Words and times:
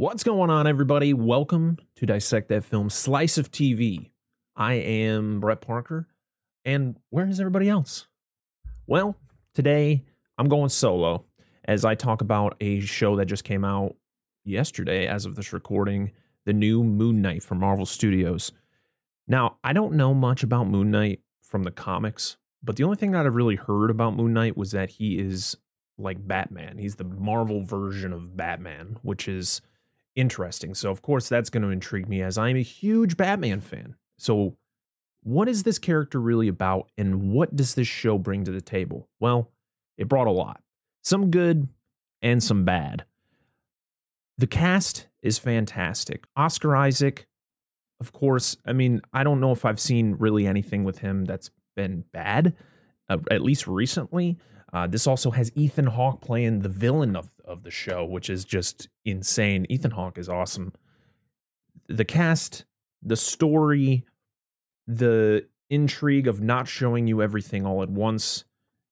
What's 0.00 0.22
going 0.22 0.48
on, 0.48 0.66
everybody? 0.66 1.12
Welcome 1.12 1.76
to 1.96 2.06
Dissect 2.06 2.48
That 2.48 2.64
Film 2.64 2.88
Slice 2.88 3.36
of 3.36 3.50
TV. 3.50 4.08
I 4.56 4.72
am 4.72 5.40
Brett 5.40 5.60
Parker, 5.60 6.08
and 6.64 6.96
where 7.10 7.28
is 7.28 7.38
everybody 7.38 7.68
else? 7.68 8.06
Well, 8.86 9.14
today 9.54 10.06
I'm 10.38 10.48
going 10.48 10.70
solo 10.70 11.26
as 11.66 11.84
I 11.84 11.96
talk 11.96 12.22
about 12.22 12.56
a 12.62 12.80
show 12.80 13.16
that 13.16 13.26
just 13.26 13.44
came 13.44 13.62
out 13.62 13.94
yesterday, 14.42 15.06
as 15.06 15.26
of 15.26 15.36
this 15.36 15.52
recording, 15.52 16.12
the 16.46 16.54
new 16.54 16.82
Moon 16.82 17.20
Knight 17.20 17.42
from 17.42 17.58
Marvel 17.58 17.84
Studios. 17.84 18.52
Now, 19.28 19.58
I 19.62 19.74
don't 19.74 19.96
know 19.96 20.14
much 20.14 20.42
about 20.42 20.66
Moon 20.66 20.90
Knight 20.90 21.20
from 21.42 21.64
the 21.64 21.70
comics, 21.70 22.38
but 22.62 22.76
the 22.76 22.84
only 22.84 22.96
thing 22.96 23.10
that 23.10 23.26
I've 23.26 23.34
really 23.34 23.56
heard 23.56 23.90
about 23.90 24.16
Moon 24.16 24.32
Knight 24.32 24.56
was 24.56 24.70
that 24.70 24.92
he 24.92 25.18
is 25.18 25.58
like 25.98 26.26
Batman. 26.26 26.78
He's 26.78 26.96
the 26.96 27.04
Marvel 27.04 27.62
version 27.62 28.14
of 28.14 28.34
Batman, 28.34 28.96
which 29.02 29.28
is 29.28 29.60
interesting. 30.20 30.74
So, 30.74 30.90
of 30.90 31.02
course, 31.02 31.28
that's 31.28 31.50
going 31.50 31.62
to 31.62 31.70
intrigue 31.70 32.08
me 32.08 32.22
as 32.22 32.38
I'm 32.38 32.56
a 32.56 32.62
huge 32.62 33.16
Batman 33.16 33.60
fan. 33.60 33.96
So, 34.18 34.56
what 35.22 35.48
is 35.48 35.62
this 35.62 35.78
character 35.78 36.20
really 36.20 36.48
about, 36.48 36.90
and 36.96 37.30
what 37.30 37.56
does 37.56 37.74
this 37.74 37.88
show 37.88 38.18
bring 38.18 38.44
to 38.44 38.52
the 38.52 38.60
table? 38.60 39.08
Well, 39.18 39.50
it 39.98 40.08
brought 40.08 40.26
a 40.26 40.32
lot 40.32 40.60
some 41.02 41.30
good 41.30 41.68
and 42.22 42.42
some 42.42 42.64
bad. 42.64 43.04
The 44.38 44.46
cast 44.46 45.06
is 45.22 45.38
fantastic. 45.38 46.24
Oscar 46.36 46.76
Isaac, 46.76 47.26
of 48.00 48.12
course, 48.12 48.56
I 48.64 48.72
mean, 48.72 49.00
I 49.12 49.24
don't 49.24 49.40
know 49.40 49.52
if 49.52 49.64
I've 49.64 49.80
seen 49.80 50.16
really 50.18 50.46
anything 50.46 50.84
with 50.84 50.98
him 50.98 51.24
that's 51.24 51.50
been 51.76 52.04
bad, 52.12 52.54
uh, 53.08 53.18
at 53.30 53.42
least 53.42 53.66
recently. 53.66 54.38
Uh, 54.72 54.86
this 54.86 55.06
also 55.06 55.30
has 55.32 55.50
Ethan 55.54 55.86
Hawke 55.86 56.20
playing 56.20 56.60
the 56.60 56.68
villain 56.68 57.16
of, 57.16 57.32
of 57.44 57.62
the 57.64 57.70
show, 57.70 58.04
which 58.04 58.30
is 58.30 58.44
just 58.44 58.88
insane. 59.04 59.66
Ethan 59.68 59.92
Hawke 59.92 60.18
is 60.18 60.28
awesome. 60.28 60.72
The 61.88 62.04
cast, 62.04 62.64
the 63.02 63.16
story, 63.16 64.04
the 64.86 65.46
intrigue 65.68 66.28
of 66.28 66.40
not 66.40 66.68
showing 66.68 67.06
you 67.06 67.22
everything 67.22 67.66
all 67.66 67.82
at 67.82 67.90
once, 67.90 68.44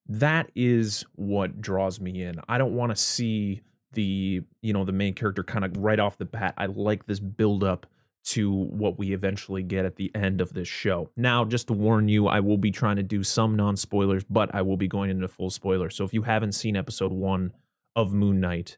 that 0.08 0.50
is 0.54 1.04
what 1.14 1.60
draws 1.60 2.00
me 2.00 2.22
in. 2.22 2.40
I 2.48 2.58
don't 2.58 2.74
want 2.74 2.90
to 2.90 2.96
see 2.96 3.62
the, 3.92 4.42
you 4.62 4.72
know, 4.72 4.84
the 4.84 4.92
main 4.92 5.14
character 5.14 5.44
kind 5.44 5.64
of 5.64 5.76
right 5.76 6.00
off 6.00 6.18
the 6.18 6.24
bat. 6.24 6.54
I 6.56 6.66
like 6.66 7.06
this 7.06 7.20
build 7.20 7.62
up 7.62 7.86
to 8.28 8.52
what 8.52 8.98
we 8.98 9.12
eventually 9.12 9.62
get 9.62 9.86
at 9.86 9.96
the 9.96 10.10
end 10.14 10.40
of 10.40 10.52
this 10.52 10.68
show. 10.68 11.10
Now, 11.16 11.44
just 11.44 11.68
to 11.68 11.72
warn 11.72 12.08
you, 12.08 12.26
I 12.26 12.40
will 12.40 12.58
be 12.58 12.70
trying 12.70 12.96
to 12.96 13.02
do 13.02 13.24
some 13.24 13.56
non 13.56 13.76
spoilers, 13.76 14.24
but 14.24 14.54
I 14.54 14.62
will 14.62 14.76
be 14.76 14.88
going 14.88 15.10
into 15.10 15.28
full 15.28 15.50
spoilers. 15.50 15.96
So 15.96 16.04
if 16.04 16.12
you 16.12 16.22
haven't 16.22 16.52
seen 16.52 16.76
episode 16.76 17.12
one 17.12 17.52
of 17.96 18.12
Moon 18.12 18.38
Knight, 18.38 18.76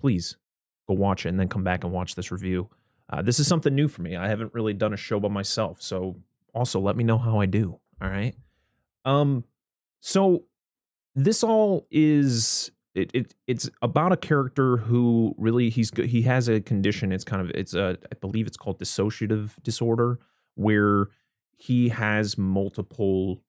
please 0.00 0.36
go 0.88 0.94
watch 0.94 1.24
it 1.24 1.28
and 1.28 1.38
then 1.38 1.48
come 1.48 1.62
back 1.62 1.84
and 1.84 1.92
watch 1.92 2.16
this 2.16 2.32
review. 2.32 2.68
Uh, 3.08 3.22
this 3.22 3.38
is 3.38 3.46
something 3.46 3.74
new 3.74 3.86
for 3.86 4.02
me. 4.02 4.16
I 4.16 4.26
haven't 4.26 4.54
really 4.54 4.74
done 4.74 4.92
a 4.92 4.96
show 4.96 5.20
by 5.20 5.28
myself. 5.28 5.80
So 5.80 6.16
also 6.52 6.80
let 6.80 6.96
me 6.96 7.04
know 7.04 7.18
how 7.18 7.40
I 7.40 7.46
do. 7.46 7.78
All 8.02 8.08
right. 8.08 8.34
Um, 9.04 9.44
so 10.00 10.44
this 11.14 11.44
all 11.44 11.86
is 11.92 12.72
it, 12.94 13.10
it 13.14 13.34
it's 13.46 13.70
about 13.82 14.12
a 14.12 14.16
character 14.16 14.78
who 14.78 15.34
really 15.38 15.70
he's 15.70 15.90
he 15.96 16.22
has 16.22 16.48
a 16.48 16.60
condition 16.60 17.12
it's 17.12 17.24
kind 17.24 17.40
of 17.40 17.50
it's 17.54 17.74
a 17.74 17.96
i 18.10 18.14
believe 18.20 18.46
it's 18.46 18.56
called 18.56 18.80
dissociative 18.80 19.50
disorder 19.62 20.18
where 20.56 21.08
he 21.56 21.90
has 21.90 22.36
multiple 22.36 23.42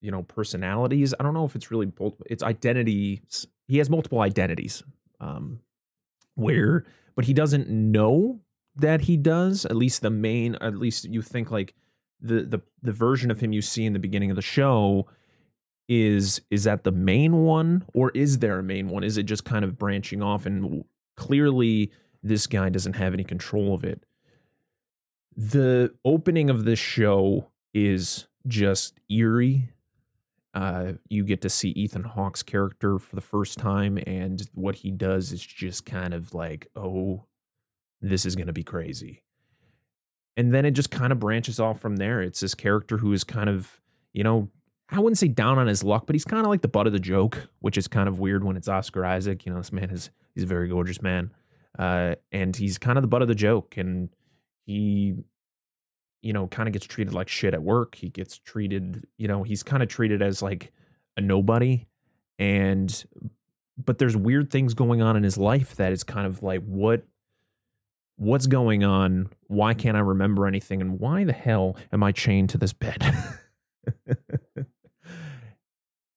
you 0.00 0.10
know 0.10 0.22
personalities. 0.22 1.14
I 1.18 1.22
don't 1.22 1.34
know 1.34 1.44
if 1.44 1.56
it's 1.56 1.70
really 1.70 1.90
it's 2.26 2.42
identities 2.42 3.46
he 3.66 3.78
has 3.78 3.90
multiple 3.90 4.20
identities 4.20 4.82
um 5.20 5.60
where 6.34 6.84
but 7.14 7.24
he 7.24 7.32
doesn't 7.32 7.68
know 7.68 8.40
that 8.76 9.02
he 9.02 9.16
does 9.16 9.64
at 9.64 9.76
least 9.76 10.02
the 10.02 10.10
main 10.10 10.54
at 10.56 10.76
least 10.76 11.04
you 11.06 11.22
think 11.22 11.50
like 11.50 11.74
the 12.20 12.42
the 12.42 12.60
the 12.82 12.92
version 12.92 13.30
of 13.30 13.40
him 13.40 13.52
you 13.52 13.62
see 13.62 13.84
in 13.84 13.94
the 13.94 13.98
beginning 13.98 14.30
of 14.30 14.36
the 14.36 14.42
show 14.42 15.06
is 15.88 16.40
is 16.50 16.64
that 16.64 16.84
the 16.84 16.92
main 16.92 17.44
one 17.44 17.84
or 17.94 18.10
is 18.10 18.38
there 18.38 18.58
a 18.58 18.62
main 18.62 18.88
one 18.88 19.04
is 19.04 19.16
it 19.16 19.22
just 19.22 19.44
kind 19.44 19.64
of 19.64 19.78
branching 19.78 20.22
off 20.22 20.44
and 20.44 20.84
clearly 21.16 21.92
this 22.22 22.46
guy 22.46 22.68
doesn't 22.68 22.94
have 22.94 23.14
any 23.14 23.22
control 23.22 23.72
of 23.72 23.84
it 23.84 24.04
the 25.36 25.94
opening 26.04 26.50
of 26.50 26.64
this 26.64 26.78
show 26.78 27.50
is 27.72 28.26
just 28.48 28.98
eerie 29.08 29.68
uh, 30.56 30.94
you 31.10 31.22
get 31.22 31.42
to 31.42 31.50
see 31.50 31.68
Ethan 31.70 32.02
Hawke's 32.04 32.42
character 32.42 32.98
for 32.98 33.14
the 33.14 33.20
first 33.20 33.58
time, 33.58 33.98
and 34.06 34.48
what 34.54 34.76
he 34.76 34.90
does 34.90 35.30
is 35.30 35.42
just 35.42 35.84
kind 35.84 36.14
of 36.14 36.32
like, 36.32 36.66
oh, 36.74 37.26
this 38.00 38.24
is 38.24 38.36
going 38.36 38.46
to 38.46 38.54
be 38.54 38.62
crazy. 38.62 39.22
And 40.34 40.54
then 40.54 40.64
it 40.64 40.70
just 40.70 40.90
kind 40.90 41.12
of 41.12 41.20
branches 41.20 41.60
off 41.60 41.78
from 41.78 41.96
there. 41.96 42.22
It's 42.22 42.40
this 42.40 42.54
character 42.54 42.96
who 42.96 43.12
is 43.12 43.22
kind 43.22 43.50
of, 43.50 43.82
you 44.14 44.24
know, 44.24 44.48
I 44.88 45.00
wouldn't 45.00 45.18
say 45.18 45.28
down 45.28 45.58
on 45.58 45.66
his 45.66 45.82
luck, 45.82 46.06
but 46.06 46.14
he's 46.14 46.24
kind 46.24 46.44
of 46.44 46.48
like 46.48 46.62
the 46.62 46.68
butt 46.68 46.86
of 46.86 46.92
the 46.92 47.00
joke, 47.00 47.48
which 47.58 47.76
is 47.76 47.88
kind 47.88 48.08
of 48.08 48.20
weird 48.20 48.44
when 48.44 48.56
it's 48.56 48.68
Oscar 48.68 49.04
Isaac. 49.04 49.44
You 49.44 49.52
know, 49.52 49.58
this 49.58 49.72
man 49.72 49.90
is 49.90 50.10
he's 50.34 50.44
a 50.44 50.46
very 50.46 50.68
gorgeous 50.68 51.02
man, 51.02 51.32
uh, 51.78 52.14
and 52.30 52.54
he's 52.54 52.78
kind 52.78 52.96
of 52.96 53.02
the 53.02 53.08
butt 53.08 53.22
of 53.22 53.28
the 53.28 53.34
joke, 53.34 53.76
and 53.76 54.10
he, 54.64 55.14
you 56.22 56.32
know, 56.32 56.46
kind 56.46 56.68
of 56.68 56.72
gets 56.72 56.86
treated 56.86 57.14
like 57.14 57.28
shit 57.28 57.52
at 57.52 57.62
work. 57.62 57.96
He 57.96 58.10
gets 58.10 58.38
treated, 58.38 59.06
you 59.18 59.26
know, 59.26 59.42
he's 59.42 59.62
kind 59.62 59.82
of 59.82 59.88
treated 59.88 60.22
as 60.22 60.40
like 60.40 60.72
a 61.16 61.20
nobody, 61.20 61.86
and 62.38 63.04
but 63.76 63.98
there's 63.98 64.16
weird 64.16 64.50
things 64.50 64.72
going 64.74 65.02
on 65.02 65.16
in 65.16 65.24
his 65.24 65.36
life 65.36 65.74
that 65.76 65.92
is 65.92 66.04
kind 66.04 66.26
of 66.26 66.42
like 66.44 66.62
what 66.64 67.02
what's 68.16 68.46
going 68.46 68.84
on? 68.84 69.30
Why 69.48 69.74
can't 69.74 69.96
i 69.96 70.00
remember 70.00 70.46
anything? 70.46 70.80
And 70.80 70.98
why 70.98 71.24
the 71.24 71.32
hell 71.32 71.76
am 71.92 72.02
i 72.02 72.12
chained 72.12 72.50
to 72.50 72.58
this 72.58 72.72
bed 72.72 73.02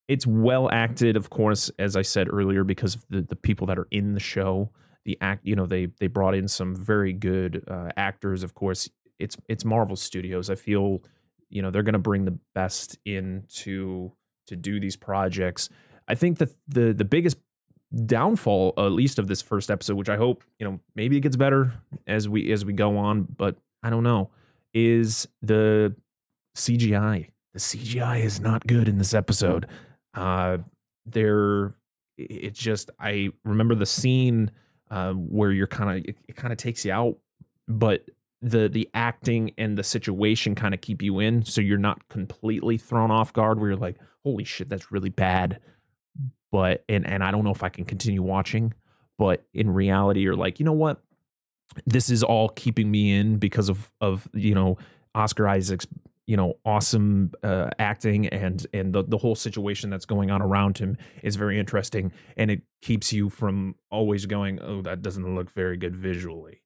it's 0.10 0.26
well 0.26 0.70
acted, 0.72 1.16
of 1.16 1.30
course, 1.30 1.70
as 1.78 1.96
I 1.96 2.02
said 2.02 2.28
earlier, 2.34 2.64
because 2.64 2.96
of 2.96 3.06
the, 3.10 3.22
the 3.22 3.36
people 3.36 3.68
that 3.68 3.78
are 3.78 3.88
in 3.92 4.16
the 4.16 4.20
show. 4.20 4.72
The 5.06 5.18
act, 5.22 5.46
you 5.46 5.56
know, 5.56 5.66
they 5.66 5.86
they 6.00 6.08
brought 6.08 6.36
in 6.36 6.48
some 6.48 6.76
very 6.76 7.14
good 7.14 7.64
uh, 7.70 7.90
actors. 7.96 8.44
Of 8.44 8.56
course, 8.56 8.90
it's 9.20 9.38
it's 9.48 9.64
Marvel 9.64 9.96
Studios. 9.96 10.50
I 10.50 10.56
feel, 10.56 11.04
you 11.50 11.62
know, 11.62 11.70
they're 11.70 11.84
going 11.84 11.94
to 11.94 12.00
bring 12.00 12.26
the 12.26 12.38
best 12.54 12.98
in 13.06 13.44
to 13.50 14.12
to 14.48 14.56
do 14.56 14.80
these 14.80 14.98
projects. 14.98 15.70
I 16.08 16.16
think 16.16 16.40
that 16.40 16.50
the 16.68 16.92
the 16.92 17.06
biggest 17.06 17.38
downfall, 18.06 18.74
at 18.78 18.92
least 18.92 19.20
of 19.20 19.28
this 19.28 19.44
first 19.44 19.70
episode, 19.70 19.96
which 19.96 20.10
I 20.10 20.18
hope 20.18 20.44
you 20.60 20.68
know 20.68 20.80
maybe 20.96 21.18
it 21.18 21.22
gets 21.22 21.38
better 21.38 21.72
as 22.08 22.28
we 22.28 22.52
as 22.52 22.66
we 22.66 22.74
go 22.74 22.98
on, 22.98 23.28
but 23.38 23.58
I 23.84 23.92
don't 23.92 24.04
know, 24.04 24.32
is 24.74 25.28
the 25.44 25.96
CGI. 26.58 27.30
The 27.54 27.60
CGI 27.60 28.24
is 28.24 28.40
not 28.40 28.66
good 28.66 28.88
in 28.88 28.98
this 28.98 29.14
episode. 29.14 29.68
Uh, 30.14 30.60
there, 31.06 31.76
it's 32.18 32.60
just 32.60 32.92
I 33.00 33.30
remember 33.44 33.76
the 33.76 33.86
scene 33.86 34.52
uh, 34.92 35.14
where 35.14 35.52
you're 35.52 35.68
kind 35.68 36.00
of 36.00 36.06
it, 36.06 36.18
it 36.28 36.36
kind 36.36 36.52
of 36.52 36.58
takes 36.58 36.86
you 36.86 36.92
out, 36.92 37.18
but 37.68 38.06
the 38.42 38.70
the 38.70 38.90
acting 38.94 39.52
and 39.58 39.78
the 39.78 39.84
situation 39.84 40.56
kind 40.56 40.74
of 40.74 40.82
keep 40.82 41.02
you 41.02 41.20
in, 41.20 41.44
so 41.44 41.62
you're 41.62 41.78
not 41.78 42.08
completely 42.10 42.78
thrown 42.78 43.12
off 43.12 43.34
guard. 43.34 43.60
Where 43.60 43.72
you're 43.72 43.80
like, 43.80 43.98
holy 44.24 44.44
shit, 44.44 44.70
that's 44.70 44.92
really 44.92 45.10
bad. 45.10 45.60
But 46.52 46.84
and 46.90 47.06
and 47.06 47.24
I 47.24 47.32
don't 47.32 47.44
know 47.44 47.52
if 47.52 47.64
I 47.64 47.70
can 47.70 47.86
continue 47.86 48.22
watching. 48.22 48.74
But 49.18 49.46
in 49.54 49.70
reality, 49.70 50.22
you're 50.22 50.36
like, 50.36 50.60
you 50.60 50.66
know 50.66 50.72
what? 50.72 51.02
This 51.86 52.10
is 52.10 52.24
all 52.24 52.50
keeping 52.50 52.90
me 52.90 53.14
in 53.14 53.38
because 53.38 53.70
of 53.70 53.92
of 54.02 54.28
you 54.34 54.56
know 54.56 54.78
Oscar 55.14 55.48
Isaac's 55.48 55.88
you 56.30 56.38
know 56.38 56.54
awesome 56.64 57.32
uh, 57.42 57.72
acting 57.80 58.28
and 58.28 58.68
and 58.72 58.94
the, 58.94 59.04
the 59.04 59.18
whole 59.18 59.34
situation 59.34 59.90
that's 59.90 60.06
going 60.06 60.30
on 60.30 60.44
around 60.44 60.78
him 60.78 60.96
is 61.24 61.36
very 61.36 61.60
interesting 61.60 62.12
and 62.38 62.52
it 62.52 62.62
keeps 62.84 63.12
you 63.12 63.30
from 63.30 63.74
always 63.90 64.28
going 64.28 64.60
oh 64.62 64.84
that 64.84 65.02
doesn't 65.02 65.34
look 65.34 65.50
very 65.52 65.76
good 65.76 65.96
visually. 65.96 66.62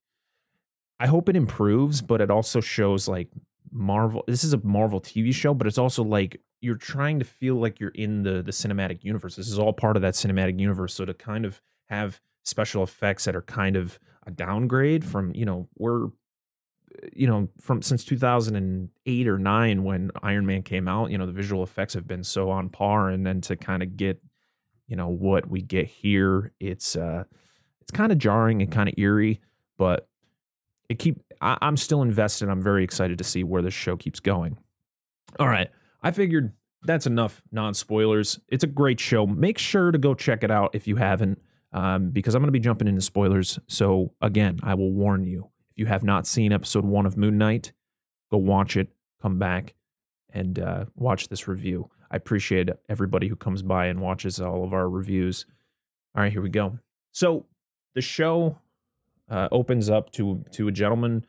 I 0.99 1.07
hope 1.07 1.29
it 1.29 1.37
improves 1.37 2.01
but 2.01 2.19
it 2.19 2.29
also 2.29 2.59
shows 2.59 3.07
like 3.07 3.29
marvel 3.71 4.25
this 4.27 4.43
is 4.43 4.53
a 4.53 4.61
marvel 4.65 4.99
tv 4.99 5.33
show 5.33 5.53
but 5.53 5.65
it's 5.65 5.77
also 5.77 6.03
like 6.03 6.41
you're 6.59 6.75
trying 6.75 7.19
to 7.19 7.25
feel 7.25 7.55
like 7.55 7.79
you're 7.79 7.89
in 7.91 8.23
the 8.23 8.43
the 8.43 8.51
cinematic 8.51 9.01
universe. 9.05 9.37
This 9.37 9.47
is 9.47 9.57
all 9.57 9.71
part 9.71 9.95
of 9.95 10.01
that 10.01 10.15
cinematic 10.15 10.59
universe 10.59 10.93
so 10.93 11.05
to 11.05 11.13
kind 11.13 11.45
of 11.45 11.61
have 11.87 12.19
special 12.43 12.83
effects 12.83 13.23
that 13.23 13.35
are 13.35 13.41
kind 13.41 13.77
of 13.77 13.97
a 14.27 14.31
downgrade 14.31 15.05
from 15.05 15.33
you 15.33 15.45
know 15.45 15.69
we're 15.77 16.09
you 17.13 17.27
know 17.27 17.47
from 17.59 17.81
since 17.81 18.03
2008 18.03 19.27
or 19.27 19.37
9 19.37 19.83
when 19.83 20.11
iron 20.21 20.45
man 20.45 20.61
came 20.61 20.87
out 20.87 21.11
you 21.11 21.17
know 21.17 21.25
the 21.25 21.31
visual 21.31 21.63
effects 21.63 21.93
have 21.93 22.07
been 22.07 22.23
so 22.23 22.49
on 22.49 22.69
par 22.69 23.09
and 23.09 23.25
then 23.25 23.41
to 23.41 23.55
kind 23.55 23.83
of 23.83 23.97
get 23.97 24.21
you 24.87 24.95
know 24.95 25.07
what 25.07 25.49
we 25.49 25.61
get 25.61 25.87
here 25.87 26.51
it's 26.59 26.95
uh 26.95 27.23
it's 27.81 27.91
kind 27.91 28.11
of 28.11 28.17
jarring 28.17 28.61
and 28.61 28.71
kind 28.71 28.87
of 28.87 28.95
eerie 28.97 29.41
but 29.77 30.07
it 30.89 30.99
keep 30.99 31.21
I, 31.41 31.57
i'm 31.61 31.77
still 31.77 32.01
invested. 32.01 32.49
I'm 32.49 32.61
very 32.61 32.83
excited 32.83 33.17
to 33.17 33.23
see 33.23 33.43
where 33.43 33.61
this 33.61 33.73
show 33.73 33.97
keeps 33.97 34.19
going. 34.19 34.57
All 35.39 35.47
right. 35.47 35.69
I 36.01 36.11
figured 36.11 36.53
that's 36.83 37.07
enough 37.07 37.41
non 37.51 37.73
spoilers 37.73 38.39
it's 38.49 38.63
a 38.63 38.67
great 38.67 38.99
show. 38.99 39.25
Make 39.25 39.57
sure 39.57 39.91
to 39.91 39.97
go 39.97 40.13
check 40.13 40.43
it 40.43 40.51
out 40.51 40.75
if 40.75 40.87
you 40.87 40.95
haven't 40.97 41.39
um, 41.71 42.11
because 42.11 42.35
I'm 42.35 42.41
going 42.41 42.47
to 42.49 42.51
be 42.51 42.59
jumping 42.59 42.87
into 42.87 43.01
spoilers. 43.01 43.59
So, 43.67 44.13
again, 44.21 44.59
I 44.61 44.75
will 44.75 44.91
warn 44.91 45.23
you 45.23 45.49
if 45.73 45.79
you 45.79 45.87
have 45.87 46.03
not 46.03 46.27
seen 46.27 46.53
episode 46.53 46.85
one 46.85 47.07
of 47.07 47.17
Moon 47.17 47.39
Knight, 47.39 47.71
go 48.29 48.37
watch 48.37 48.77
it, 48.77 48.89
come 49.19 49.39
back, 49.39 49.73
and 50.31 50.59
uh, 50.59 50.85
watch 50.95 51.29
this 51.29 51.47
review. 51.47 51.89
I 52.11 52.15
appreciate 52.15 52.69
everybody 52.87 53.27
who 53.27 53.35
comes 53.35 53.63
by 53.63 53.87
and 53.87 53.99
watches 53.99 54.39
all 54.39 54.63
of 54.63 54.71
our 54.71 54.87
reviews. 54.87 55.47
All 56.15 56.21
right, 56.21 56.31
here 56.31 56.43
we 56.43 56.49
go. 56.49 56.77
So, 57.11 57.47
the 57.95 58.01
show 58.01 58.59
uh, 59.29 59.47
opens 59.51 59.89
up 59.89 60.11
to 60.11 60.45
to 60.51 60.67
a 60.67 60.71
gentleman 60.71 61.25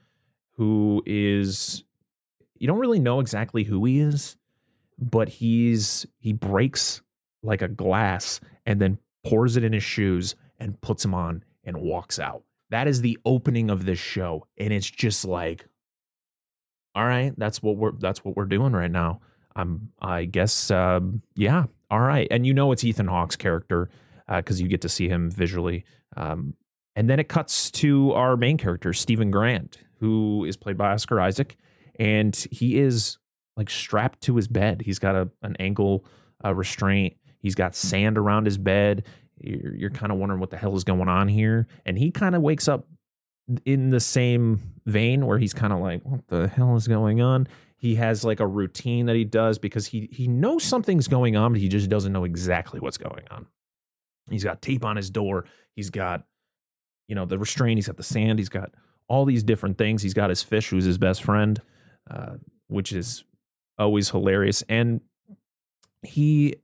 who 0.57 1.03
is 1.07 1.85
you 2.59 2.67
don't 2.67 2.79
really 2.79 3.01
know 3.01 3.21
exactly 3.21 3.65
who 3.65 3.83
he 3.87 4.01
is, 4.01 4.37
but 4.99 5.31
he's 5.31 6.05
he 6.19 6.35
breaks 6.35 7.01
like 7.43 7.63
a 7.63 7.69
glass 7.69 8.41
and 8.67 8.79
then 8.79 8.99
pours 9.25 9.57
it 9.57 9.65
in 9.65 9.73
his 9.73 9.83
shoes 9.83 10.35
and 10.59 10.79
puts 10.83 11.03
them 11.03 11.15
on 11.15 11.45
and 11.65 11.79
walks 11.79 12.19
out. 12.19 12.43
That 12.71 12.89
is 12.89 13.01
the 13.01 13.19
opening 13.25 13.71
of 13.71 13.85
this 13.85 13.99
show 13.99 14.47
and 14.59 14.73
it's 14.73 14.91
just 14.91 15.25
like 15.25 15.67
all 16.95 17.05
right, 17.05 17.33
that's 17.37 17.63
what 17.63 17.77
we're 17.77 17.93
that's 17.93 18.25
what 18.25 18.37
we're 18.37 18.45
doing 18.45 18.73
right 18.73 18.91
now. 18.91 19.21
I'm 19.57 19.91
I 20.01 20.25
guess 20.25 20.71
um, 20.71 21.23
yeah, 21.35 21.65
all 21.91 22.01
right. 22.01 22.29
And 22.31 22.47
you 22.47 22.55
know 22.55 22.73
it's 22.73 22.85
Ethan 22.85 23.09
Hawke's 23.09 23.37
character 23.37 23.91
because 24.29 24.61
uh, 24.61 24.63
you 24.63 24.69
get 24.69 24.81
to 24.83 24.89
see 24.89 25.09
him 25.09 25.31
visually. 25.31 25.85
Um, 26.17 26.55
and 26.97 27.11
then 27.11 27.19
it 27.19 27.29
cuts 27.29 27.71
to 27.73 28.13
our 28.13 28.37
main 28.37 28.57
character, 28.57 28.93
Steven 28.93 29.31
Grant, 29.31 29.79
who 29.99 30.45
is 30.45 30.57
played 30.57 30.77
by 30.77 30.93
Oscar 30.93 31.21
Isaac, 31.21 31.57
and 31.99 32.35
he 32.51 32.79
is 32.79 33.19
like 33.57 33.71
strapped 33.71 34.21
to 34.23 34.37
his 34.37 34.47
bed. 34.47 34.83
He's 34.85 34.99
got 34.99 35.17
a 35.17 35.29
an 35.43 35.57
ankle 35.59 36.05
uh, 36.45 36.55
restraint. 36.55 37.17
He's 37.41 37.55
got 37.55 37.75
sand 37.75 38.17
around 38.17 38.47
his 38.47 38.57
bed. 38.57 39.05
You're, 39.41 39.75
you're 39.75 39.91
kind 39.91 40.13
of 40.13 40.19
wondering 40.19 40.41
what 40.41 40.51
the 40.51 40.57
hell 40.57 40.77
is 40.77 40.85
going 40.85 41.09
on 41.09 41.29
here, 41.29 41.67
and 41.85 41.99
he 41.99 42.11
kind 42.11 42.35
of 42.35 42.43
wakes 42.43 42.69
up 42.69 42.87
in 43.65 43.91
the 43.91 44.01
same 44.01 44.61
vein 44.87 45.27
where 45.27 45.39
he's 45.39 45.53
kind 45.53 45.73
of 45.73 45.81
like, 45.81 46.03
what 46.05 46.27
the 46.29 46.49
hell 46.49 46.77
is 46.77 46.89
going 46.89 47.21
on? 47.21 47.47
He 47.77 47.97
has 47.97 48.25
like 48.25 48.41
a 48.41 48.47
routine 48.47 49.07
that 49.07 49.17
he 49.17 49.25
does 49.25 49.59
because 49.59 49.87
he 49.87 50.09
he 50.11 50.27
knows 50.29 50.63
something's 50.63 51.09
going 51.09 51.37
on, 51.37 51.53
but 51.53 51.61
he 51.61 51.69
just 51.69 51.91
doesn't 51.91 52.13
know 52.13 52.25
exactly 52.25 52.81
what's 52.81 52.97
going 52.97 53.25
on. 53.31 53.47
He's 54.31 54.45
got 54.45 54.63
tape 54.63 54.85
on 54.85 54.97
his 54.97 55.11
door. 55.11 55.45
He's 55.77 55.91
got 55.91 56.25
you 57.09 57.15
know, 57.15 57.27
the 57.27 57.39
restraint, 57.39 57.79
he's 57.79 57.87
got 57.87 57.97
the 57.97 58.03
sand, 58.03 58.39
he's 58.39 58.49
got 58.49 58.71
all 59.09 59.25
these 59.25 59.43
different 59.43 59.79
things. 59.79 60.03
He's 60.03 60.15
got 60.15 60.31
his 60.31 60.43
fish, 60.43 60.71
who's 60.71 60.85
his 60.85 60.99
best 60.99 61.23
friend, 61.23 61.61
uh, 62.11 62.35
which 62.69 62.93
is 62.93 63.25
always 63.79 64.11
hilarious. 64.11 64.63
And 64.69 65.03
he 66.03 66.57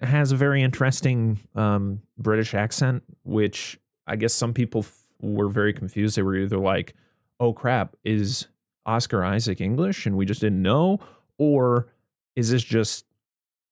has 0.00 0.32
a 0.32 0.36
very 0.36 0.62
interesting 0.62 1.40
um, 1.54 2.02
British 2.18 2.54
accent, 2.54 3.02
which 3.24 3.78
I 4.06 4.16
guess 4.16 4.34
some 4.34 4.52
people 4.52 4.80
f- 4.80 4.98
were 5.20 5.48
very 5.48 5.72
confused. 5.72 6.16
They 6.16 6.22
were 6.22 6.36
either 6.36 6.58
like, 6.58 6.94
oh 7.40 7.52
crap, 7.52 7.96
is 8.04 8.48
Oscar 8.84 9.24
Isaac 9.24 9.60
English 9.60 10.06
and 10.06 10.16
we 10.16 10.26
just 10.26 10.40
didn't 10.40 10.62
know? 10.62 11.00
Or 11.38 11.88
is 12.34 12.50
this 12.50 12.62
just, 12.62 13.04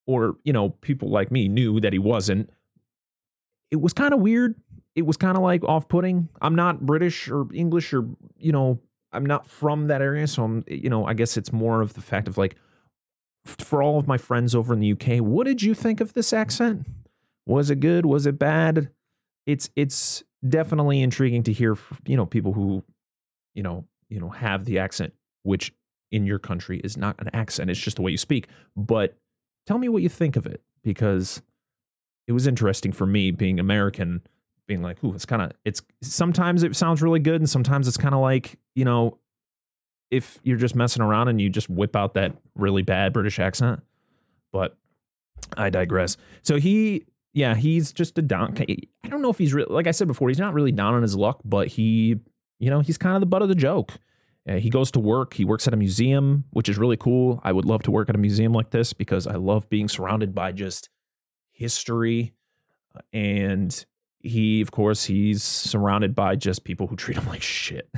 or, 0.06 0.36
you 0.44 0.52
know, 0.52 0.70
people 0.70 1.08
like 1.08 1.30
me 1.30 1.48
knew 1.48 1.80
that 1.80 1.92
he 1.92 1.98
wasn't. 1.98 2.50
It 3.70 3.80
was 3.80 3.92
kind 3.92 4.14
of 4.14 4.20
weird 4.20 4.54
it 4.94 5.02
was 5.02 5.16
kind 5.16 5.36
of 5.36 5.42
like 5.42 5.64
off 5.64 5.88
putting. 5.88 6.28
I'm 6.40 6.54
not 6.54 6.84
British 6.86 7.28
or 7.28 7.46
English 7.52 7.92
or, 7.92 8.06
you 8.38 8.52
know, 8.52 8.80
I'm 9.12 9.26
not 9.26 9.46
from 9.46 9.88
that 9.88 10.02
area. 10.02 10.26
So 10.26 10.44
I'm, 10.44 10.64
you 10.68 10.88
know, 10.88 11.04
I 11.06 11.14
guess 11.14 11.36
it's 11.36 11.52
more 11.52 11.80
of 11.80 11.94
the 11.94 12.00
fact 12.00 12.28
of 12.28 12.38
like, 12.38 12.56
for 13.44 13.82
all 13.82 13.98
of 13.98 14.06
my 14.06 14.18
friends 14.18 14.54
over 14.54 14.72
in 14.72 14.80
the 14.80 14.92
UK, 14.92 15.20
what 15.20 15.46
did 15.46 15.62
you 15.62 15.74
think 15.74 16.00
of 16.00 16.14
this 16.14 16.32
accent? 16.32 16.86
Was 17.46 17.70
it 17.70 17.80
good? 17.80 18.06
Was 18.06 18.26
it 18.26 18.38
bad? 18.38 18.90
It's, 19.46 19.68
it's 19.76 20.24
definitely 20.46 21.00
intriguing 21.00 21.42
to 21.44 21.52
hear, 21.52 21.76
you 22.06 22.16
know, 22.16 22.26
people 22.26 22.54
who, 22.54 22.82
you 23.54 23.62
know, 23.62 23.84
you 24.08 24.20
know, 24.20 24.30
have 24.30 24.64
the 24.64 24.78
accent, 24.78 25.12
which 25.42 25.72
in 26.10 26.26
your 26.26 26.38
country 26.38 26.80
is 26.84 26.96
not 26.96 27.16
an 27.18 27.28
accent. 27.32 27.70
It's 27.70 27.80
just 27.80 27.96
the 27.96 28.02
way 28.02 28.12
you 28.12 28.18
speak. 28.18 28.48
But 28.76 29.16
tell 29.66 29.78
me 29.78 29.88
what 29.88 30.02
you 30.02 30.08
think 30.08 30.36
of 30.36 30.46
it 30.46 30.62
because 30.82 31.42
it 32.26 32.32
was 32.32 32.46
interesting 32.46 32.92
for 32.92 33.06
me 33.06 33.30
being 33.30 33.58
American 33.58 34.22
being 34.66 34.82
like, 34.82 35.02
ooh, 35.04 35.14
it's 35.14 35.26
kind 35.26 35.42
of 35.42 35.52
it's 35.64 35.82
sometimes 36.02 36.62
it 36.62 36.74
sounds 36.74 37.02
really 37.02 37.20
good, 37.20 37.40
and 37.40 37.50
sometimes 37.50 37.86
it's 37.86 37.96
kind 37.96 38.14
of 38.14 38.20
like, 38.20 38.58
you 38.74 38.84
know, 38.84 39.18
if 40.14 40.38
you're 40.42 40.56
just 40.56 40.74
messing 40.74 41.02
around 41.02 41.28
and 41.28 41.40
you 41.40 41.50
just 41.50 41.68
whip 41.68 41.96
out 41.96 42.14
that 42.14 42.36
really 42.54 42.82
bad 42.82 43.12
British 43.12 43.38
accent. 43.38 43.82
But 44.52 44.76
I 45.56 45.70
digress. 45.70 46.16
So 46.42 46.56
he 46.56 47.04
yeah, 47.34 47.56
he's 47.56 47.92
just 47.92 48.16
a 48.16 48.22
down. 48.22 48.56
I 48.58 49.08
don't 49.08 49.20
know 49.20 49.30
if 49.30 49.38
he's 49.38 49.52
really, 49.52 49.72
like 49.72 49.88
I 49.88 49.90
said 49.90 50.06
before, 50.06 50.28
he's 50.28 50.38
not 50.38 50.54
really 50.54 50.70
down 50.70 50.94
on 50.94 51.02
his 51.02 51.16
luck, 51.16 51.40
but 51.44 51.66
he, 51.66 52.20
you 52.60 52.70
know, 52.70 52.78
he's 52.78 52.96
kind 52.96 53.16
of 53.16 53.20
the 53.20 53.26
butt 53.26 53.42
of 53.42 53.48
the 53.48 53.56
joke. 53.56 53.94
Uh, 54.48 54.54
he 54.54 54.70
goes 54.70 54.92
to 54.92 55.00
work. 55.00 55.34
He 55.34 55.44
works 55.44 55.66
at 55.66 55.74
a 55.74 55.76
museum, 55.76 56.44
which 56.50 56.68
is 56.68 56.78
really 56.78 56.96
cool. 56.96 57.40
I 57.42 57.50
would 57.50 57.64
love 57.64 57.82
to 57.84 57.90
work 57.90 58.08
at 58.08 58.14
a 58.14 58.18
museum 58.18 58.52
like 58.52 58.70
this 58.70 58.92
because 58.92 59.26
I 59.26 59.34
love 59.34 59.68
being 59.68 59.88
surrounded 59.88 60.32
by 60.32 60.52
just 60.52 60.90
history 61.50 62.34
uh, 62.94 63.00
and 63.12 63.84
he 64.18 64.60
of 64.60 64.70
course 64.70 65.04
he's 65.04 65.42
surrounded 65.42 66.14
by 66.14 66.34
just 66.34 66.64
people 66.64 66.86
who 66.86 66.96
treat 66.96 67.16
him 67.16 67.26
like 67.28 67.42
shit 67.42 67.88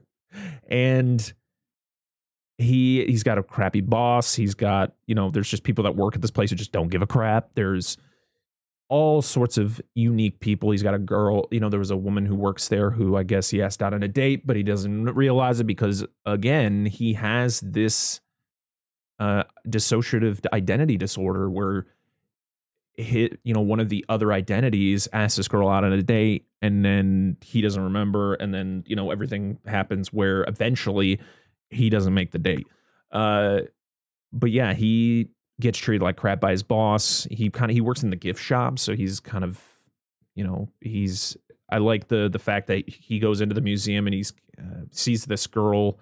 and 0.68 1.32
he 2.58 3.04
he's 3.06 3.22
got 3.22 3.38
a 3.38 3.42
crappy 3.42 3.80
boss. 3.80 4.34
He's 4.34 4.54
got 4.54 4.92
you 5.06 5.14
know 5.14 5.30
there's 5.30 5.48
just 5.48 5.62
people 5.62 5.84
that 5.84 5.96
work 5.96 6.14
at 6.14 6.22
this 6.22 6.30
place 6.30 6.50
who 6.50 6.56
just 6.56 6.72
don't 6.72 6.88
give 6.88 7.02
a 7.02 7.06
crap. 7.06 7.50
There's 7.54 7.96
all 8.88 9.22
sorts 9.22 9.58
of 9.58 9.80
unique 9.94 10.40
people. 10.40 10.70
He's 10.70 10.82
got 10.82 10.94
a 10.94 10.98
girl 10.98 11.46
you 11.50 11.60
know 11.60 11.68
there 11.68 11.78
was 11.78 11.90
a 11.90 11.96
woman 11.96 12.26
who 12.26 12.34
works 12.34 12.68
there 12.68 12.90
who 12.90 13.16
i 13.16 13.22
guess 13.22 13.50
he 13.50 13.62
asked 13.62 13.82
out 13.82 13.92
on 13.94 14.02
a 14.02 14.08
date 14.08 14.46
but 14.46 14.56
he 14.56 14.62
doesn't 14.62 15.04
realize 15.14 15.60
it 15.60 15.64
because 15.64 16.06
again 16.24 16.86
he 16.86 17.12
has 17.12 17.60
this 17.60 18.20
uh 19.20 19.44
dissociative 19.68 20.40
identity 20.52 20.96
disorder 20.96 21.50
where 21.50 21.86
hit 22.96 23.38
you 23.44 23.52
know 23.54 23.60
one 23.60 23.78
of 23.78 23.90
the 23.90 24.04
other 24.08 24.32
identities 24.32 25.06
asks 25.12 25.36
this 25.36 25.48
girl 25.48 25.68
out 25.68 25.84
on 25.84 25.92
a 25.92 26.02
date 26.02 26.48
and 26.60 26.84
then 26.84 27.36
he 27.40 27.60
doesn't 27.60 27.82
remember. 27.82 28.34
And 28.34 28.52
then 28.52 28.84
you 28.86 28.96
know 28.96 29.10
everything 29.10 29.58
happens 29.66 30.12
where 30.12 30.44
eventually 30.44 31.20
he 31.70 31.90
doesn't 31.90 32.14
make 32.14 32.30
the 32.30 32.38
date 32.38 32.66
uh 33.12 33.60
but 34.32 34.50
yeah 34.50 34.74
he 34.74 35.28
gets 35.60 35.78
treated 35.78 36.02
like 36.02 36.16
crap 36.16 36.40
by 36.40 36.50
his 36.50 36.62
boss 36.62 37.26
he 37.30 37.50
kind 37.50 37.70
of 37.70 37.74
he 37.74 37.80
works 37.80 38.02
in 38.02 38.10
the 38.10 38.16
gift 38.16 38.42
shop 38.42 38.78
so 38.78 38.94
he's 38.94 39.20
kind 39.20 39.44
of 39.44 39.60
you 40.34 40.44
know 40.44 40.68
he's 40.80 41.36
i 41.70 41.78
like 41.78 42.08
the 42.08 42.28
the 42.28 42.38
fact 42.38 42.66
that 42.66 42.88
he 42.88 43.18
goes 43.18 43.40
into 43.40 43.54
the 43.54 43.60
museum 43.60 44.06
and 44.06 44.14
he's 44.14 44.32
uh, 44.58 44.82
sees 44.90 45.24
this 45.26 45.46
girl 45.46 45.98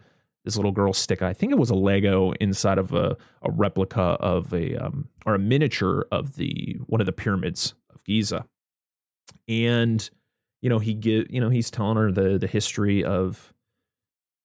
this 0.47 0.57
little 0.57 0.73
girl 0.73 0.93
stick. 0.95 1.21
I 1.23 1.35
think 1.35 1.53
it 1.53 1.59
was 1.59 1.71
a 1.71 1.75
Lego 1.75 2.33
inside 2.41 2.79
of 2.79 2.95
a, 2.95 3.17
a 3.43 3.51
replica 3.51 4.01
of 4.01 4.55
a 4.55 4.77
um, 4.77 5.09
or 5.27 5.35
a 5.35 5.39
miniature 5.39 6.07
of 6.11 6.37
the 6.37 6.79
one 6.87 7.01
of 7.01 7.07
the 7.07 7.13
pyramids 7.13 7.75
of 7.93 8.03
Giza. 8.05 8.47
And 9.49 10.09
you 10.63 10.71
know 10.71 10.79
he 10.79 10.95
get 10.95 11.31
you 11.31 11.41
know 11.41 11.51
he's 11.51 11.71
telling 11.71 11.97
her 11.97 12.13
the 12.13 12.39
the 12.39 12.47
history 12.47 13.05
of 13.05 13.53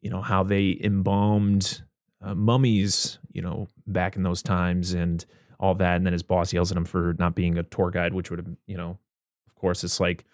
you 0.02 0.10
know 0.10 0.22
how 0.22 0.44
they 0.44 0.78
embalmed 0.84 1.82
uh, 2.22 2.36
mummies 2.36 3.20
you 3.32 3.42
know 3.42 3.68
back 3.88 4.16
in 4.16 4.24
those 4.24 4.42
times 4.42 4.94
and 4.94 5.26
all 5.60 5.76
that 5.76 5.96
and 5.96 6.06
then 6.06 6.14
his 6.14 6.24
boss 6.24 6.54
yells 6.54 6.72
at 6.72 6.78
him 6.78 6.86
for 6.86 7.16
not 7.20 7.36
being 7.36 7.58
a 7.58 7.64
tour 7.64 7.92
guide 7.92 8.14
which 8.14 8.30
would 8.30 8.40
have 8.40 8.48
you 8.68 8.78
know 8.78 8.98
of 9.48 9.56
course 9.56 9.84
it's 9.84 10.00
like 10.00 10.26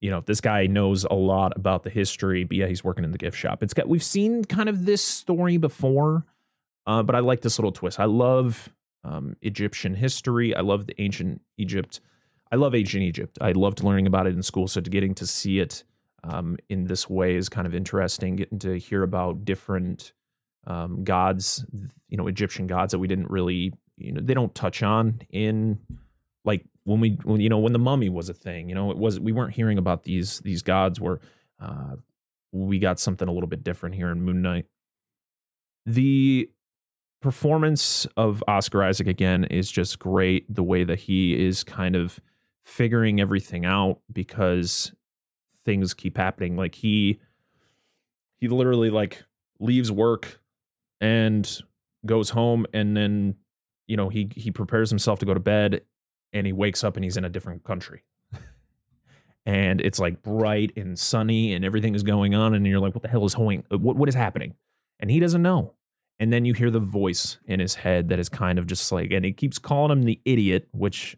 you 0.00 0.10
know, 0.10 0.20
this 0.20 0.40
guy 0.40 0.66
knows 0.66 1.04
a 1.04 1.14
lot 1.14 1.52
about 1.56 1.82
the 1.82 1.90
history, 1.90 2.44
but 2.44 2.56
yeah, 2.56 2.66
he's 2.66 2.84
working 2.84 3.04
in 3.04 3.10
the 3.10 3.18
gift 3.18 3.36
shop. 3.36 3.62
It's 3.62 3.74
got 3.74 3.88
we've 3.88 4.02
seen 4.02 4.44
kind 4.44 4.68
of 4.68 4.84
this 4.84 5.02
story 5.02 5.56
before, 5.56 6.24
uh, 6.86 7.02
but 7.02 7.14
I 7.14 7.20
like 7.20 7.40
this 7.40 7.58
little 7.58 7.72
twist. 7.72 7.98
I 7.98 8.04
love 8.04 8.68
um, 9.04 9.36
Egyptian 9.42 9.94
history. 9.94 10.54
I 10.54 10.60
love 10.60 10.86
the 10.86 11.00
ancient 11.00 11.42
Egypt. 11.56 12.00
I 12.52 12.56
love 12.56 12.74
ancient 12.74 13.02
Egypt. 13.02 13.38
I 13.40 13.52
loved 13.52 13.82
learning 13.82 14.06
about 14.06 14.26
it 14.26 14.34
in 14.34 14.42
school. 14.42 14.68
So 14.68 14.80
getting 14.80 15.14
to 15.16 15.26
see 15.26 15.58
it 15.58 15.82
um, 16.24 16.56
in 16.68 16.84
this 16.84 17.08
way 17.08 17.36
is 17.36 17.48
kind 17.48 17.66
of 17.66 17.74
interesting. 17.74 18.36
Getting 18.36 18.58
to 18.60 18.78
hear 18.78 19.02
about 19.02 19.44
different 19.44 20.12
um, 20.66 21.04
gods, 21.04 21.64
you 22.08 22.16
know, 22.16 22.26
Egyptian 22.26 22.66
gods 22.66 22.92
that 22.92 22.98
we 22.98 23.08
didn't 23.08 23.30
really, 23.30 23.72
you 23.96 24.12
know, 24.12 24.20
they 24.22 24.34
don't 24.34 24.54
touch 24.54 24.82
on 24.82 25.20
in 25.30 25.78
like 26.44 26.64
when 26.84 27.00
we 27.00 27.18
when, 27.24 27.40
you 27.40 27.50
know 27.50 27.58
when 27.58 27.74
the 27.74 27.78
mummy 27.78 28.08
was 28.08 28.28
a 28.28 28.34
thing 28.34 28.68
you 28.68 28.74
know 28.74 28.90
it 28.90 28.96
was 28.96 29.20
we 29.20 29.30
weren't 29.30 29.54
hearing 29.54 29.76
about 29.76 30.04
these 30.04 30.40
these 30.40 30.62
gods 30.62 30.98
where 30.98 31.20
uh, 31.60 31.94
we 32.52 32.78
got 32.78 32.98
something 32.98 33.28
a 33.28 33.32
little 33.32 33.48
bit 33.48 33.62
different 33.62 33.94
here 33.94 34.10
in 34.10 34.22
moon 34.22 34.40
knight 34.40 34.64
the 35.84 36.50
performance 37.20 38.06
of 38.16 38.42
oscar 38.48 38.82
isaac 38.82 39.06
again 39.06 39.44
is 39.44 39.70
just 39.70 39.98
great 39.98 40.52
the 40.52 40.62
way 40.62 40.82
that 40.82 41.00
he 41.00 41.46
is 41.46 41.62
kind 41.62 41.94
of 41.94 42.20
figuring 42.64 43.20
everything 43.20 43.66
out 43.66 44.00
because 44.10 44.92
things 45.68 45.92
keep 45.92 46.16
happening. 46.16 46.56
Like 46.56 46.74
he 46.74 47.20
he 48.38 48.48
literally 48.48 48.88
like 48.88 49.22
leaves 49.60 49.92
work 49.92 50.40
and 50.98 51.60
goes 52.06 52.30
home 52.30 52.64
and 52.72 52.96
then 52.96 53.34
you 53.86 53.94
know 53.94 54.08
he 54.08 54.30
he 54.34 54.50
prepares 54.50 54.88
himself 54.88 55.18
to 55.18 55.26
go 55.26 55.34
to 55.34 55.40
bed 55.40 55.82
and 56.32 56.46
he 56.46 56.54
wakes 56.54 56.82
up 56.82 56.96
and 56.96 57.04
he's 57.04 57.18
in 57.18 57.24
a 57.26 57.28
different 57.28 57.64
country. 57.64 58.02
and 59.46 59.82
it's 59.82 59.98
like 59.98 60.22
bright 60.22 60.72
and 60.74 60.98
sunny 60.98 61.52
and 61.52 61.66
everything 61.66 61.94
is 61.94 62.02
going 62.02 62.34
on 62.34 62.54
and 62.54 62.66
you're 62.66 62.80
like 62.80 62.94
what 62.94 63.02
the 63.02 63.08
hell 63.08 63.26
is 63.26 63.34
going 63.34 63.62
uh, 63.70 63.76
what 63.76 63.94
what 63.94 64.08
is 64.08 64.14
happening? 64.14 64.54
And 64.98 65.10
he 65.10 65.20
doesn't 65.20 65.42
know. 65.42 65.74
And 66.18 66.32
then 66.32 66.46
you 66.46 66.54
hear 66.54 66.70
the 66.70 66.80
voice 66.80 67.38
in 67.44 67.60
his 67.60 67.74
head 67.74 68.08
that 68.08 68.18
is 68.18 68.30
kind 68.30 68.58
of 68.58 68.66
just 68.66 68.90
like 68.90 69.12
and 69.12 69.22
he 69.22 69.32
keeps 69.32 69.58
calling 69.58 69.92
him 69.92 70.04
the 70.04 70.18
idiot 70.24 70.66
which 70.72 71.16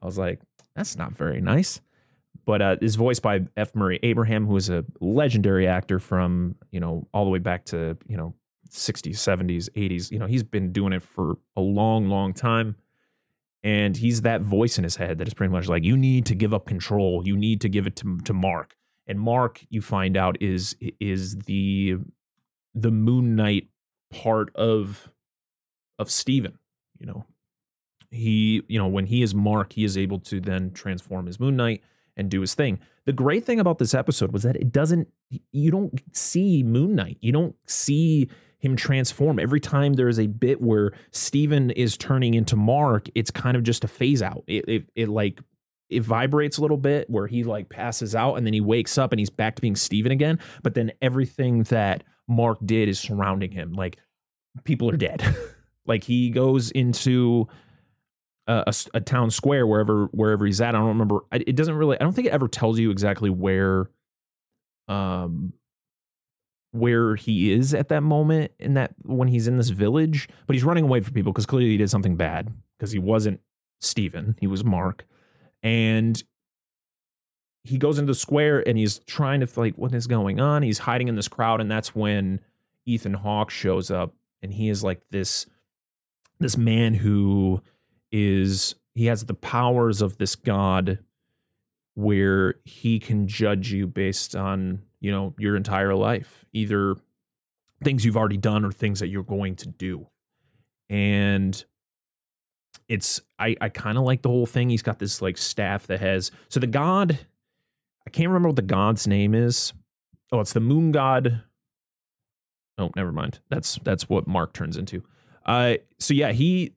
i 0.00 0.06
was 0.06 0.18
like 0.18 0.40
that's 0.74 0.96
not 0.96 1.12
very 1.12 1.40
nice 1.40 1.80
but 2.44 2.62
uh, 2.62 2.76
is 2.80 2.96
voiced 2.96 3.22
by 3.22 3.40
F. 3.56 3.74
Murray 3.74 4.00
Abraham, 4.02 4.46
who 4.46 4.56
is 4.56 4.68
a 4.68 4.84
legendary 5.00 5.66
actor 5.66 5.98
from 5.98 6.56
you 6.70 6.80
know 6.80 7.06
all 7.12 7.24
the 7.24 7.30
way 7.30 7.38
back 7.38 7.64
to 7.66 7.96
you 8.06 8.16
know 8.16 8.34
60s, 8.70 9.14
70s, 9.14 9.68
80s. 9.70 10.10
You 10.10 10.18
know 10.18 10.26
he's 10.26 10.42
been 10.42 10.72
doing 10.72 10.92
it 10.92 11.02
for 11.02 11.38
a 11.56 11.60
long, 11.60 12.08
long 12.08 12.32
time, 12.32 12.76
and 13.62 13.96
he's 13.96 14.22
that 14.22 14.40
voice 14.40 14.78
in 14.78 14.84
his 14.84 14.96
head 14.96 15.18
that 15.18 15.28
is 15.28 15.34
pretty 15.34 15.52
much 15.52 15.68
like 15.68 15.84
you 15.84 15.96
need 15.96 16.26
to 16.26 16.34
give 16.34 16.52
up 16.52 16.66
control, 16.66 17.22
you 17.24 17.36
need 17.36 17.60
to 17.60 17.68
give 17.68 17.86
it 17.86 17.96
to 17.96 18.18
to 18.18 18.32
Mark, 18.32 18.76
and 19.06 19.20
Mark 19.20 19.64
you 19.68 19.80
find 19.80 20.16
out 20.16 20.40
is 20.40 20.76
is 21.00 21.36
the 21.46 21.96
the 22.74 22.90
Moon 22.90 23.36
Knight 23.36 23.68
part 24.10 24.54
of 24.56 25.10
of 25.98 26.10
Steven, 26.10 26.58
you 26.98 27.06
know. 27.06 27.24
He, 28.14 28.62
you 28.68 28.78
know, 28.78 28.88
when 28.88 29.06
he 29.06 29.22
is 29.22 29.34
Mark, 29.34 29.72
he 29.72 29.84
is 29.84 29.96
able 29.96 30.18
to 30.18 30.38
then 30.38 30.72
transform 30.72 31.24
his 31.24 31.40
Moon 31.40 31.56
Knight 31.56 31.82
and 32.16 32.30
do 32.30 32.40
his 32.40 32.54
thing. 32.54 32.78
The 33.04 33.12
great 33.12 33.44
thing 33.44 33.58
about 33.58 33.78
this 33.78 33.94
episode 33.94 34.32
was 34.32 34.42
that 34.42 34.56
it 34.56 34.70
doesn't, 34.70 35.08
you 35.50 35.70
don't 35.70 36.00
see 36.12 36.62
Moon 36.62 36.94
Knight. 36.94 37.18
You 37.20 37.32
don't 37.32 37.54
see 37.66 38.28
him 38.58 38.76
transform. 38.76 39.38
Every 39.38 39.60
time 39.60 39.94
there 39.94 40.08
is 40.08 40.20
a 40.20 40.28
bit 40.28 40.60
where 40.60 40.92
Steven 41.10 41.70
is 41.72 41.96
turning 41.96 42.34
into 42.34 42.54
Mark, 42.54 43.08
it's 43.14 43.30
kind 43.30 43.56
of 43.56 43.64
just 43.64 43.82
a 43.82 43.88
phase 43.88 44.22
out. 44.22 44.44
It, 44.46 44.64
it, 44.68 44.86
it 44.94 45.08
like, 45.08 45.40
it 45.88 46.02
vibrates 46.02 46.58
a 46.58 46.60
little 46.62 46.76
bit 46.76 47.10
where 47.10 47.26
he 47.26 47.44
like 47.44 47.68
passes 47.68 48.14
out 48.14 48.36
and 48.36 48.46
then 48.46 48.54
he 48.54 48.60
wakes 48.60 48.96
up 48.98 49.12
and 49.12 49.18
he's 49.18 49.30
back 49.30 49.56
to 49.56 49.62
being 49.62 49.76
Steven 49.76 50.12
again. 50.12 50.38
But 50.62 50.74
then 50.74 50.92
everything 51.02 51.64
that 51.64 52.04
Mark 52.28 52.58
did 52.64 52.88
is 52.88 52.98
surrounding 52.98 53.50
him. 53.50 53.72
Like 53.72 53.98
people 54.64 54.88
are 54.90 54.96
dead. 54.96 55.22
like 55.86 56.04
he 56.04 56.30
goes 56.30 56.70
into 56.70 57.48
a, 58.46 58.74
a, 58.94 59.00
town 59.00 59.30
square 59.30 59.66
wherever 59.66 60.06
wherever 60.06 60.44
he's 60.44 60.60
at. 60.60 60.74
I 60.74 60.78
don't 60.78 60.88
remember. 60.88 61.20
It 61.32 61.56
doesn't 61.56 61.74
really. 61.74 61.98
I 62.00 62.02
don't 62.02 62.12
think 62.12 62.26
it 62.26 62.32
ever 62.32 62.48
tells 62.48 62.78
you 62.78 62.90
exactly 62.90 63.30
where, 63.30 63.88
um, 64.88 65.52
where 66.72 67.14
he 67.14 67.52
is 67.52 67.72
at 67.74 67.88
that 67.88 68.02
moment 68.02 68.52
in 68.58 68.74
that 68.74 68.94
when 69.02 69.28
he's 69.28 69.46
in 69.46 69.58
this 69.58 69.68
village. 69.68 70.28
But 70.46 70.54
he's 70.54 70.64
running 70.64 70.84
away 70.84 71.00
from 71.00 71.14
people 71.14 71.32
because 71.32 71.46
clearly 71.46 71.70
he 71.70 71.76
did 71.76 71.90
something 71.90 72.16
bad 72.16 72.52
because 72.76 72.90
he 72.90 72.98
wasn't 72.98 73.40
Steven. 73.80 74.36
He 74.40 74.46
was 74.46 74.64
Mark, 74.64 75.06
and 75.62 76.22
he 77.64 77.78
goes 77.78 77.98
into 77.98 78.10
the 78.10 78.18
square 78.18 78.66
and 78.66 78.76
he's 78.76 78.98
trying 79.00 79.38
to 79.38 79.48
like 79.60 79.76
what 79.76 79.94
is 79.94 80.08
going 80.08 80.40
on. 80.40 80.62
He's 80.62 80.78
hiding 80.78 81.08
in 81.08 81.14
this 81.14 81.28
crowd, 81.28 81.60
and 81.60 81.70
that's 81.70 81.94
when 81.94 82.40
Ethan 82.86 83.14
Hawke 83.14 83.50
shows 83.50 83.90
up, 83.90 84.14
and 84.42 84.52
he 84.52 84.68
is 84.68 84.82
like 84.82 85.00
this 85.10 85.46
this 86.40 86.56
man 86.56 86.94
who 86.94 87.62
is 88.12 88.74
he 88.94 89.06
has 89.06 89.24
the 89.24 89.34
powers 89.34 90.02
of 90.02 90.18
this 90.18 90.36
god 90.36 90.98
where 91.94 92.54
he 92.64 92.98
can 92.98 93.26
judge 93.26 93.72
you 93.72 93.86
based 93.86 94.36
on 94.36 94.82
you 95.00 95.10
know 95.10 95.34
your 95.38 95.56
entire 95.56 95.94
life 95.94 96.44
either 96.52 96.96
things 97.82 98.04
you've 98.04 98.16
already 98.16 98.36
done 98.36 98.64
or 98.64 98.72
things 98.72 99.00
that 99.00 99.08
you're 99.08 99.22
going 99.22 99.56
to 99.56 99.68
do. 99.68 100.06
And 100.88 101.62
it's 102.88 103.20
i 103.38 103.56
i 103.60 103.68
kind 103.68 103.96
of 103.96 104.04
like 104.04 104.22
the 104.22 104.28
whole 104.28 104.46
thing. 104.46 104.70
He's 104.70 104.82
got 104.82 104.98
this 104.98 105.22
like 105.22 105.38
staff 105.38 105.86
that 105.86 106.00
has 106.00 106.30
so 106.48 106.60
the 106.60 106.66
god 106.66 107.18
i 108.06 108.10
can't 108.10 108.28
remember 108.28 108.48
what 108.48 108.56
the 108.56 108.62
god's 108.62 109.06
name 109.06 109.34
is. 109.34 109.72
Oh 110.30 110.40
it's 110.40 110.52
the 110.52 110.60
moon 110.60 110.92
god. 110.92 111.42
Oh 112.78 112.90
never 112.96 113.12
mind. 113.12 113.40
That's 113.48 113.78
that's 113.84 114.08
what 114.08 114.26
mark 114.26 114.52
turns 114.52 114.76
into. 114.76 115.02
Uh 115.44 115.74
so 115.98 116.14
yeah 116.14 116.32
he 116.32 116.74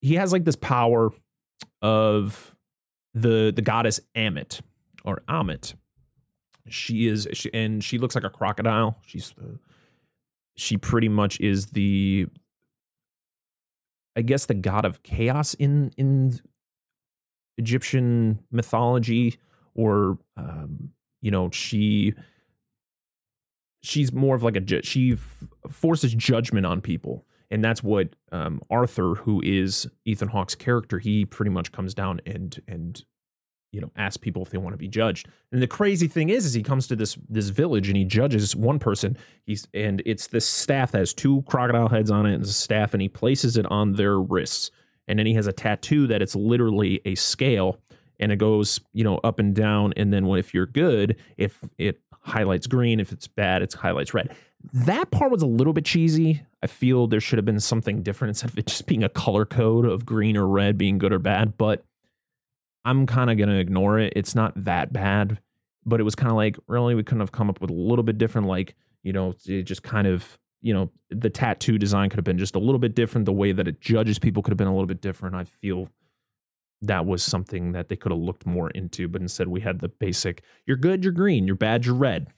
he 0.00 0.14
has 0.14 0.32
like 0.32 0.44
this 0.44 0.56
power 0.56 1.10
of 1.82 2.54
the 3.14 3.52
the 3.54 3.62
goddess 3.62 4.00
Ammit 4.14 4.60
or 5.04 5.22
Ammit. 5.28 5.74
She 6.68 7.08
is 7.08 7.26
she, 7.32 7.52
and 7.54 7.82
she 7.82 7.98
looks 7.98 8.14
like 8.14 8.24
a 8.24 8.30
crocodile. 8.30 8.98
She's 9.06 9.32
the 9.36 9.58
she 10.56 10.76
pretty 10.76 11.08
much 11.08 11.40
is 11.40 11.66
the 11.66 12.26
I 14.16 14.22
guess 14.22 14.46
the 14.46 14.54
god 14.54 14.84
of 14.84 15.02
chaos 15.02 15.54
in 15.54 15.92
in 15.96 16.40
Egyptian 17.56 18.40
mythology 18.50 19.38
or 19.74 20.18
um, 20.36 20.90
you 21.22 21.30
know 21.30 21.50
she 21.50 22.14
she's 23.82 24.12
more 24.12 24.34
of 24.34 24.42
like 24.42 24.56
a 24.56 24.82
she 24.82 25.16
forces 25.70 26.14
judgment 26.14 26.66
on 26.66 26.80
people 26.80 27.24
and 27.50 27.64
that's 27.64 27.82
what 27.82 28.10
um, 28.32 28.60
Arthur, 28.70 29.14
who 29.14 29.40
is 29.44 29.86
Ethan 30.04 30.28
Hawke's 30.28 30.54
character, 30.54 30.98
he 30.98 31.24
pretty 31.24 31.50
much 31.50 31.72
comes 31.72 31.94
down 31.94 32.20
and 32.26 32.60
and 32.68 33.02
you 33.72 33.80
know 33.80 33.90
asks 33.96 34.16
people 34.16 34.42
if 34.42 34.50
they 34.50 34.58
want 34.58 34.74
to 34.74 34.78
be 34.78 34.88
judged. 34.88 35.28
And 35.52 35.62
the 35.62 35.66
crazy 35.66 36.08
thing 36.08 36.28
is, 36.28 36.44
is 36.44 36.54
he 36.54 36.62
comes 36.62 36.86
to 36.88 36.96
this 36.96 37.16
this 37.28 37.48
village 37.48 37.88
and 37.88 37.96
he 37.96 38.04
judges 38.04 38.54
one 38.54 38.78
person. 38.78 39.16
He's 39.44 39.66
and 39.72 40.02
it's 40.04 40.26
this 40.28 40.46
staff 40.46 40.92
that 40.92 40.98
has 40.98 41.14
two 41.14 41.42
crocodile 41.46 41.88
heads 41.88 42.10
on 42.10 42.26
it 42.26 42.34
and 42.34 42.44
a 42.44 42.48
staff, 42.48 42.94
and 42.94 43.02
he 43.02 43.08
places 43.08 43.56
it 43.56 43.66
on 43.66 43.94
their 43.94 44.20
wrists. 44.20 44.70
And 45.06 45.18
then 45.18 45.26
he 45.26 45.34
has 45.34 45.46
a 45.46 45.52
tattoo 45.52 46.06
that 46.08 46.20
it's 46.20 46.36
literally 46.36 47.00
a 47.06 47.14
scale 47.14 47.78
and 48.20 48.30
it 48.30 48.36
goes 48.36 48.80
you 48.92 49.04
know 49.04 49.18
up 49.18 49.38
and 49.38 49.54
down 49.54 49.94
and 49.96 50.12
then 50.12 50.26
if 50.26 50.52
you're 50.52 50.66
good 50.66 51.16
if 51.38 51.58
it 51.78 52.00
highlights 52.20 52.66
green 52.66 53.00
if 53.00 53.10
it's 53.10 53.26
bad 53.26 53.62
it 53.62 53.72
highlights 53.72 54.12
red 54.12 54.36
that 54.72 55.10
part 55.10 55.30
was 55.30 55.42
a 55.42 55.46
little 55.46 55.72
bit 55.72 55.84
cheesy. 55.84 56.42
I 56.62 56.66
feel 56.66 57.06
there 57.06 57.20
should 57.20 57.38
have 57.38 57.44
been 57.44 57.60
something 57.60 58.02
different 58.02 58.30
instead 58.30 58.50
of 58.50 58.58
it 58.58 58.66
just 58.66 58.86
being 58.86 59.04
a 59.04 59.08
color 59.08 59.44
code 59.44 59.84
of 59.84 60.04
green 60.04 60.36
or 60.36 60.46
red 60.46 60.76
being 60.76 60.98
good 60.98 61.12
or 61.12 61.18
bad, 61.18 61.56
but 61.56 61.84
I'm 62.84 63.06
kind 63.06 63.30
of 63.30 63.36
going 63.36 63.48
to 63.48 63.58
ignore 63.58 63.98
it. 63.98 64.12
It's 64.16 64.34
not 64.34 64.64
that 64.64 64.92
bad, 64.92 65.40
but 65.84 66.00
it 66.00 66.04
was 66.04 66.14
kind 66.14 66.30
of 66.30 66.36
like, 66.36 66.56
really, 66.66 66.94
we 66.94 67.04
couldn't 67.04 67.20
have 67.20 67.32
come 67.32 67.48
up 67.48 67.60
with 67.60 67.70
a 67.70 67.74
little 67.74 68.02
bit 68.02 68.18
different, 68.18 68.48
like, 68.48 68.74
you 69.02 69.12
know, 69.12 69.34
it 69.46 69.62
just 69.62 69.82
kind 69.82 70.06
of, 70.06 70.38
you 70.60 70.74
know, 70.74 70.90
the 71.10 71.30
tattoo 71.30 71.78
design 71.78 72.10
could 72.10 72.18
have 72.18 72.24
been 72.24 72.38
just 72.38 72.56
a 72.56 72.58
little 72.58 72.80
bit 72.80 72.94
different. 72.94 73.26
The 73.26 73.32
way 73.32 73.52
that 73.52 73.68
it 73.68 73.80
judges 73.80 74.18
people 74.18 74.42
could 74.42 74.50
have 74.50 74.58
been 74.58 74.66
a 74.66 74.74
little 74.74 74.86
bit 74.86 75.00
different. 75.00 75.36
I 75.36 75.44
feel 75.44 75.88
that 76.82 77.06
was 77.06 77.22
something 77.22 77.72
that 77.72 77.88
they 77.88 77.96
could 77.96 78.12
have 78.12 78.20
looked 78.20 78.46
more 78.46 78.70
into, 78.70 79.06
but 79.08 79.22
instead 79.22 79.48
we 79.48 79.60
had 79.60 79.80
the 79.80 79.88
basic 79.88 80.42
you're 80.66 80.76
good, 80.76 81.04
you're 81.04 81.12
green, 81.12 81.46
you're 81.46 81.56
bad, 81.56 81.86
you're 81.86 81.94
red. 81.94 82.28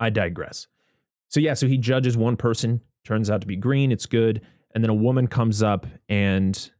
I 0.00 0.10
digress. 0.10 0.66
So 1.28 1.40
yeah, 1.40 1.54
so 1.54 1.66
he 1.66 1.78
judges 1.78 2.16
one 2.16 2.36
person, 2.36 2.80
turns 3.04 3.30
out 3.30 3.40
to 3.40 3.46
be 3.46 3.56
green, 3.56 3.92
it's 3.92 4.06
good, 4.06 4.40
and 4.74 4.82
then 4.82 4.90
a 4.90 4.94
woman 4.94 5.26
comes 5.26 5.62
up 5.62 5.86
and 6.08 6.70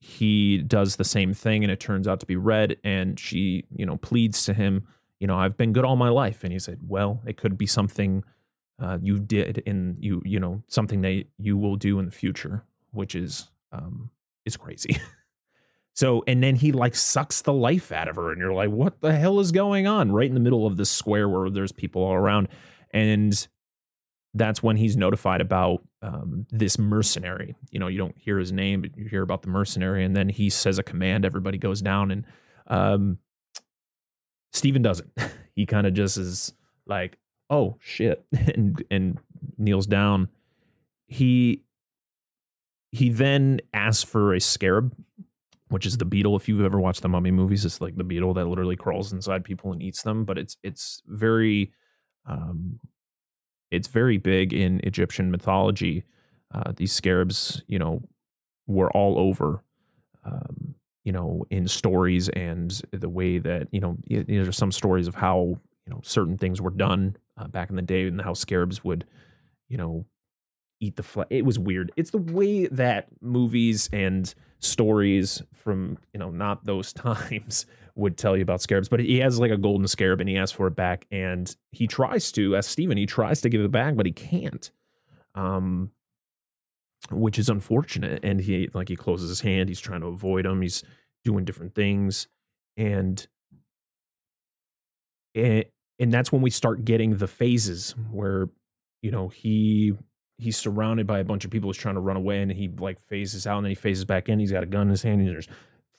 he 0.00 0.58
does 0.58 0.96
the 0.96 1.04
same 1.04 1.34
thing 1.34 1.62
and 1.62 1.70
it 1.70 1.78
turns 1.78 2.08
out 2.08 2.20
to 2.20 2.26
be 2.26 2.36
red 2.36 2.76
and 2.84 3.20
she, 3.20 3.64
you 3.74 3.84
know, 3.84 3.96
pleads 3.98 4.44
to 4.44 4.54
him, 4.54 4.86
you 5.18 5.26
know, 5.26 5.36
I've 5.36 5.56
been 5.56 5.72
good 5.72 5.84
all 5.84 5.96
my 5.96 6.08
life 6.08 6.42
and 6.42 6.52
he 6.52 6.58
said, 6.58 6.80
"Well, 6.86 7.20
it 7.26 7.36
could 7.36 7.58
be 7.58 7.66
something 7.66 8.24
uh, 8.82 8.98
you 9.02 9.18
did 9.18 9.58
in 9.66 9.98
you, 10.00 10.22
you 10.24 10.40
know, 10.40 10.62
something 10.68 11.02
that 11.02 11.24
you 11.38 11.58
will 11.58 11.76
do 11.76 11.98
in 11.98 12.06
the 12.06 12.10
future, 12.10 12.64
which 12.92 13.14
is 13.14 13.50
um 13.72 14.10
is 14.44 14.56
crazy." 14.56 14.96
So, 15.92 16.24
and 16.26 16.42
then 16.42 16.56
he 16.56 16.72
like 16.72 16.94
sucks 16.94 17.42
the 17.42 17.52
life 17.52 17.92
out 17.92 18.08
of 18.08 18.16
her, 18.16 18.30
and 18.32 18.40
you're 18.40 18.54
like, 18.54 18.70
what 18.70 19.02
the 19.02 19.14
hell 19.14 19.38
is 19.38 19.52
going 19.52 19.86
on? 19.86 20.12
Right 20.12 20.28
in 20.28 20.34
the 20.34 20.40
middle 20.40 20.66
of 20.66 20.78
this 20.78 20.88
square 20.88 21.28
where 21.28 21.50
there's 21.50 21.72
people 21.72 22.02
all 22.02 22.14
around 22.14 22.48
and 22.92 23.46
that's 24.34 24.62
when 24.62 24.76
he's 24.76 24.96
notified 24.96 25.40
about 25.40 25.82
um, 26.02 26.46
this 26.50 26.78
mercenary. 26.78 27.56
You 27.70 27.80
know, 27.80 27.88
you 27.88 27.98
don't 27.98 28.16
hear 28.16 28.38
his 28.38 28.52
name, 28.52 28.82
but 28.82 28.96
you 28.96 29.06
hear 29.06 29.22
about 29.22 29.42
the 29.42 29.48
mercenary, 29.48 30.04
and 30.04 30.14
then 30.14 30.28
he 30.28 30.50
says 30.50 30.78
a 30.78 30.82
command. 30.82 31.24
Everybody 31.24 31.58
goes 31.58 31.82
down, 31.82 32.10
and 32.10 32.24
um, 32.68 33.18
Steven 34.52 34.82
doesn't. 34.82 35.10
he 35.54 35.66
kind 35.66 35.86
of 35.86 35.94
just 35.94 36.16
is 36.16 36.52
like, 36.86 37.18
"Oh 37.48 37.76
shit," 37.80 38.24
and 38.32 38.82
and 38.90 39.18
kneels 39.58 39.86
down. 39.86 40.28
He 41.06 41.62
he 42.92 43.08
then 43.08 43.60
asks 43.74 44.04
for 44.04 44.34
a 44.34 44.40
scarab, 44.40 44.94
which 45.68 45.86
is 45.86 45.98
the 45.98 46.04
beetle. 46.04 46.36
If 46.36 46.48
you've 46.48 46.64
ever 46.64 46.78
watched 46.78 47.02
the 47.02 47.08
Mummy 47.08 47.32
movies, 47.32 47.64
it's 47.64 47.80
like 47.80 47.96
the 47.96 48.04
beetle 48.04 48.34
that 48.34 48.46
literally 48.46 48.76
crawls 48.76 49.12
inside 49.12 49.44
people 49.44 49.72
and 49.72 49.82
eats 49.82 50.02
them. 50.02 50.24
But 50.24 50.38
it's 50.38 50.56
it's 50.62 51.02
very 51.06 51.72
um, 52.26 52.78
it's 53.70 53.88
very 53.88 54.18
big 54.18 54.52
in 54.52 54.80
Egyptian 54.84 55.30
mythology. 55.30 56.04
Uh, 56.52 56.72
these 56.76 56.92
scarabs, 56.92 57.62
you 57.66 57.78
know, 57.78 58.02
were 58.66 58.90
all 58.92 59.18
over, 59.18 59.62
um, 60.24 60.74
you 61.04 61.12
know, 61.12 61.44
in 61.50 61.68
stories 61.68 62.28
and 62.30 62.82
the 62.92 63.08
way 63.08 63.38
that 63.38 63.68
you 63.72 63.80
know, 63.80 63.96
there's 64.08 64.56
some 64.56 64.72
stories 64.72 65.08
of 65.08 65.14
how 65.14 65.58
you 65.86 65.90
know 65.90 66.00
certain 66.02 66.36
things 66.36 66.60
were 66.60 66.70
done 66.70 67.16
uh, 67.36 67.48
back 67.48 67.70
in 67.70 67.76
the 67.76 67.82
day 67.82 68.06
and 68.06 68.20
how 68.20 68.34
scarabs 68.34 68.84
would, 68.84 69.04
you 69.68 69.76
know, 69.76 70.04
eat 70.80 70.96
the 70.96 71.02
flesh. 71.02 71.28
It 71.30 71.44
was 71.44 71.58
weird. 71.58 71.92
It's 71.96 72.10
the 72.10 72.18
way 72.18 72.66
that 72.66 73.08
movies 73.20 73.88
and 73.92 74.32
stories 74.60 75.42
from 75.54 75.98
you 76.12 76.20
know 76.20 76.30
not 76.30 76.64
those 76.64 76.92
times 76.92 77.66
would 77.94 78.16
tell 78.16 78.36
you 78.36 78.42
about 78.42 78.62
scarabs. 78.62 78.88
But 78.88 79.00
he 79.00 79.18
has 79.18 79.38
like 79.38 79.50
a 79.50 79.56
golden 79.56 79.86
scarab 79.88 80.20
and 80.20 80.28
he 80.28 80.36
asks 80.36 80.52
for 80.52 80.66
it 80.66 80.76
back, 80.76 81.06
and 81.10 81.54
he 81.72 81.86
tries 81.86 82.32
to, 82.32 82.56
as 82.56 82.66
Steven, 82.66 82.96
he 82.96 83.06
tries 83.06 83.40
to 83.42 83.48
give 83.48 83.60
it 83.60 83.70
back, 83.70 83.96
but 83.96 84.06
he 84.06 84.12
can't. 84.12 84.70
Um, 85.34 85.90
which 87.10 87.38
is 87.38 87.48
unfortunate. 87.48 88.24
And 88.24 88.40
he 88.40 88.68
like 88.74 88.88
he 88.88 88.96
closes 88.96 89.28
his 89.28 89.40
hand. 89.40 89.68
He's 89.68 89.80
trying 89.80 90.00
to 90.00 90.08
avoid 90.08 90.46
him. 90.46 90.62
He's 90.62 90.82
doing 91.24 91.44
different 91.44 91.74
things, 91.74 92.28
and 92.76 93.26
and 95.34 95.64
and 95.98 96.12
that's 96.12 96.32
when 96.32 96.42
we 96.42 96.50
start 96.50 96.84
getting 96.84 97.16
the 97.16 97.28
phases 97.28 97.94
where 98.10 98.48
you 99.02 99.10
know 99.10 99.28
he 99.28 99.94
he's 100.38 100.56
surrounded 100.56 101.06
by 101.06 101.18
a 101.18 101.24
bunch 101.24 101.44
of 101.44 101.50
people 101.50 101.68
who's 101.68 101.76
trying 101.76 101.94
to 101.94 102.00
run 102.00 102.16
away 102.16 102.40
and 102.40 102.50
he 102.50 102.68
like 102.78 102.98
phases 102.98 103.46
out 103.46 103.58
and 103.58 103.66
then 103.66 103.70
he 103.70 103.74
phases 103.74 104.04
back 104.06 104.28
in 104.28 104.38
he's 104.38 104.52
got 104.52 104.62
a 104.62 104.66
gun 104.66 104.82
in 104.82 104.88
his 104.88 105.02
hand 105.02 105.20
and 105.20 105.28
there's 105.28 105.48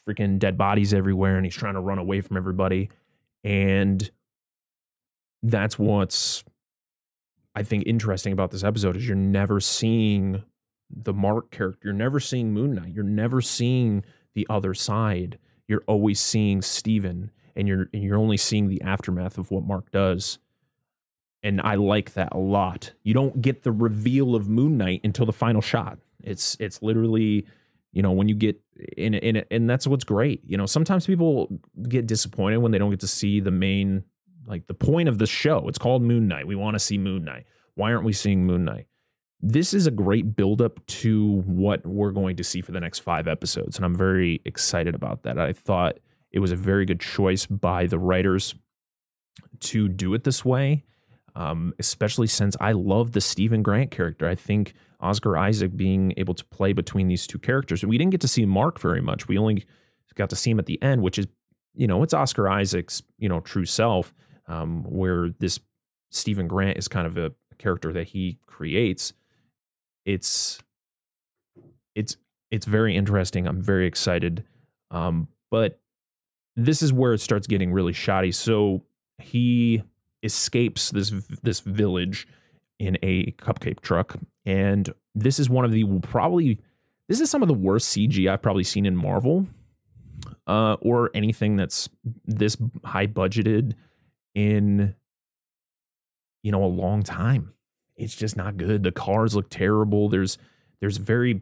freaking 0.07 0.39
dead 0.39 0.57
bodies 0.57 0.93
everywhere 0.93 1.37
and 1.37 1.45
he's 1.45 1.55
trying 1.55 1.75
to 1.75 1.79
run 1.79 1.97
away 1.97 2.21
from 2.21 2.37
everybody. 2.37 2.89
And 3.43 4.09
that's 5.43 5.79
what's 5.79 6.43
i 7.55 7.63
think 7.63 7.83
interesting 7.87 8.31
about 8.31 8.51
this 8.51 8.63
episode 8.63 8.95
is 8.95 9.07
you're 9.07 9.15
never 9.15 9.59
seeing 9.59 10.43
the 10.95 11.13
mark 11.13 11.51
character. 11.51 11.79
You're 11.85 11.93
never 11.93 12.19
seeing 12.19 12.53
moon 12.53 12.75
knight. 12.75 12.93
You're 12.93 13.03
never 13.03 13.41
seeing 13.41 14.03
the 14.33 14.45
other 14.49 14.73
side. 14.73 15.37
You're 15.67 15.83
always 15.87 16.19
seeing 16.19 16.61
steven 16.61 17.31
and 17.55 17.67
you're 17.67 17.89
and 17.93 18.03
you're 18.03 18.17
only 18.17 18.37
seeing 18.37 18.67
the 18.67 18.81
aftermath 18.81 19.37
of 19.37 19.51
what 19.51 19.63
mark 19.63 19.91
does. 19.91 20.39
And 21.43 21.59
I 21.61 21.75
like 21.75 22.13
that 22.13 22.33
a 22.33 22.37
lot. 22.37 22.93
You 23.03 23.13
don't 23.13 23.41
get 23.41 23.63
the 23.63 23.71
reveal 23.71 24.35
of 24.35 24.47
Moon 24.47 24.77
Knight 24.77 25.01
until 25.03 25.25
the 25.25 25.33
final 25.33 25.61
shot. 25.61 25.97
It's 26.23 26.55
it's 26.59 26.81
literally, 26.81 27.47
you 27.91 28.01
know, 28.01 28.11
when 28.11 28.27
you 28.27 28.35
get 28.35 28.59
in 28.97 29.13
in 29.13 29.43
and 29.51 29.69
that's 29.69 29.85
what's 29.87 30.03
great. 30.03 30.41
You 30.45 30.57
know, 30.57 30.65
sometimes 30.65 31.05
people 31.05 31.59
get 31.87 32.07
disappointed 32.07 32.57
when 32.57 32.71
they 32.71 32.77
don't 32.77 32.89
get 32.89 33.01
to 33.01 33.07
see 33.07 33.39
the 33.39 33.51
main, 33.51 34.03
like 34.45 34.67
the 34.67 34.73
point 34.73 35.09
of 35.09 35.17
the 35.17 35.27
show. 35.27 35.67
It's 35.67 35.77
called 35.77 36.01
Moon 36.01 36.27
Knight. 36.27 36.47
We 36.47 36.55
want 36.55 36.75
to 36.75 36.79
see 36.79 36.97
Moon 36.97 37.23
Knight. 37.23 37.45
Why 37.75 37.91
aren't 37.91 38.05
we 38.05 38.13
seeing 38.13 38.45
Moon 38.45 38.65
Knight? 38.65 38.87
This 39.41 39.73
is 39.73 39.87
a 39.87 39.91
great 39.91 40.35
buildup 40.35 40.85
to 40.85 41.41
what 41.45 41.85
we're 41.85 42.11
going 42.11 42.35
to 42.37 42.43
see 42.43 42.61
for 42.61 42.71
the 42.71 42.79
next 42.79 42.99
five 42.99 43.27
episodes, 43.27 43.75
and 43.75 43.85
I'm 43.85 43.95
very 43.95 44.39
excited 44.45 44.93
about 44.93 45.23
that. 45.23 45.39
I 45.39 45.51
thought 45.51 45.97
it 46.31 46.39
was 46.39 46.51
a 46.51 46.55
very 46.55 46.85
good 46.85 46.99
choice 46.99 47.47
by 47.47 47.87
the 47.87 47.97
writers 47.97 48.53
to 49.61 49.87
do 49.87 50.13
it 50.13 50.23
this 50.23 50.45
way 50.45 50.83
um, 51.35 51.73
especially 51.79 52.27
since 52.27 52.55
I 52.59 52.73
love 52.73 53.11
the 53.11 53.21
Steven 53.21 53.63
Grant 53.63 53.91
character. 53.91 54.27
I 54.27 54.35
think 54.35 54.73
Oscar 54.99 55.37
Isaac 55.37 55.75
being 55.75 56.13
able 56.17 56.33
to 56.33 56.45
play 56.45 56.73
between 56.73 57.07
these 57.07 57.25
two 57.25 57.39
characters. 57.39 57.83
We 57.83 57.97
didn't 57.97 58.11
get 58.11 58.21
to 58.21 58.27
see 58.27 58.45
Mark 58.45 58.79
very 58.79 59.01
much. 59.01 59.27
We 59.27 59.37
only 59.37 59.65
got 60.15 60.29
to 60.29 60.35
see 60.35 60.51
him 60.51 60.59
at 60.59 60.65
the 60.65 60.81
end, 60.81 61.01
which 61.01 61.17
is, 61.17 61.27
you 61.73 61.87
know, 61.87 62.03
it's 62.03 62.13
Oscar 62.13 62.49
Isaac's, 62.49 63.01
you 63.17 63.29
know, 63.29 63.39
true 63.39 63.65
self, 63.65 64.13
um, 64.47 64.83
where 64.83 65.29
this 65.39 65.59
Steven 66.09 66.47
Grant 66.47 66.77
is 66.77 66.87
kind 66.87 67.07
of 67.07 67.17
a 67.17 67.31
character 67.57 67.93
that 67.93 68.07
he 68.09 68.37
creates. 68.45 69.13
It's, 70.05 70.59
it's, 71.95 72.17
it's 72.51 72.65
very 72.65 72.95
interesting. 72.95 73.47
I'm 73.47 73.61
very 73.61 73.87
excited. 73.87 74.43
Um, 74.91 75.29
but 75.49 75.79
this 76.55 76.81
is 76.81 76.91
where 76.91 77.13
it 77.13 77.21
starts 77.21 77.47
getting 77.47 77.71
really 77.71 77.93
shoddy. 77.93 78.33
So 78.33 78.83
he 79.19 79.83
escapes 80.23 80.91
this 80.91 81.11
this 81.41 81.59
village 81.61 82.27
in 82.79 82.97
a 83.03 83.31
cupcake 83.33 83.81
truck, 83.81 84.17
and 84.45 84.93
this 85.13 85.39
is 85.39 85.49
one 85.49 85.65
of 85.65 85.71
the 85.71 85.85
probably 86.01 86.59
this 87.07 87.19
is 87.19 87.29
some 87.29 87.41
of 87.41 87.47
the 87.47 87.53
worst 87.53 87.89
CG 87.89 88.29
I've 88.29 88.41
probably 88.41 88.63
seen 88.63 88.85
in 88.85 88.95
Marvel, 88.95 89.47
uh, 90.47 90.77
or 90.81 91.11
anything 91.13 91.55
that's 91.55 91.89
this 92.25 92.57
high 92.83 93.07
budgeted 93.07 93.73
in 94.33 94.95
you 96.43 96.51
know 96.51 96.63
a 96.63 96.65
long 96.65 97.03
time. 97.03 97.53
It's 97.95 98.15
just 98.15 98.35
not 98.35 98.57
good. 98.57 98.83
The 98.83 98.91
cars 98.91 99.35
look 99.35 99.49
terrible. 99.49 100.09
There's 100.09 100.37
there's 100.79 100.97
very 100.97 101.41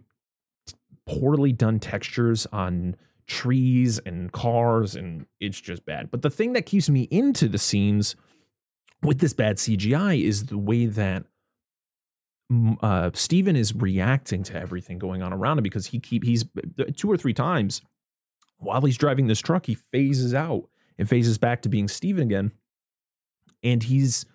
poorly 1.06 1.52
done 1.52 1.80
textures 1.80 2.46
on 2.52 2.96
trees 3.26 4.00
and 4.00 4.32
cars 4.32 4.96
and 4.96 5.26
it's 5.40 5.62
just 5.62 5.86
bad. 5.86 6.12
But 6.12 6.22
the 6.22 6.30
thing 6.30 6.54
that 6.54 6.66
keeps 6.66 6.90
me 6.90 7.04
into 7.12 7.48
the 7.48 7.58
scenes 7.58 8.16
with 9.02 9.20
this 9.20 9.34
bad 9.34 9.58
CGI 9.58 10.24
is 10.24 10.48
the 10.48 10.58
way 10.58 10.86
that 10.86 11.26
uh, 12.82 13.12
Steven 13.14 13.56
is 13.56 13.76
reacting 13.76 14.44
to 14.44 14.56
everything 14.56 14.98
going 14.98 15.22
on 15.22 15.32
around 15.32 15.60
him 15.60 15.64
because 15.64 15.88
he 15.88 16.00
keep 16.00 16.24
he's 16.24 16.46
uh, 16.80 16.86
two 16.96 17.10
or 17.10 17.18
three 17.18 17.34
times 17.34 17.82
while 18.58 18.82
he's 18.82 18.98
driving 18.98 19.28
this 19.28 19.40
truck 19.40 19.66
he 19.66 19.76
phases 19.76 20.34
out 20.34 20.68
and 20.98 21.08
phases 21.08 21.38
back 21.38 21.62
to 21.62 21.70
being 21.70 21.88
Steven 21.88 22.24
again, 22.24 22.52
and 23.64 23.84
he's 23.84 24.26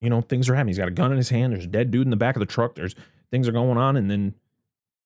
you 0.00 0.08
know 0.08 0.20
things 0.20 0.48
are 0.48 0.54
happening. 0.54 0.70
He's 0.70 0.78
got 0.78 0.88
a 0.88 0.92
gun 0.92 1.10
in 1.10 1.16
his 1.18 1.28
hand. 1.28 1.52
There's 1.52 1.64
a 1.64 1.68
dead 1.68 1.90
dude 1.90 2.06
in 2.06 2.10
the 2.10 2.16
back 2.16 2.36
of 2.36 2.40
the 2.40 2.46
truck. 2.46 2.74
There's 2.74 2.94
things 3.30 3.48
are 3.48 3.52
going 3.52 3.76
on, 3.76 3.96
and 3.96 4.10
then 4.10 4.34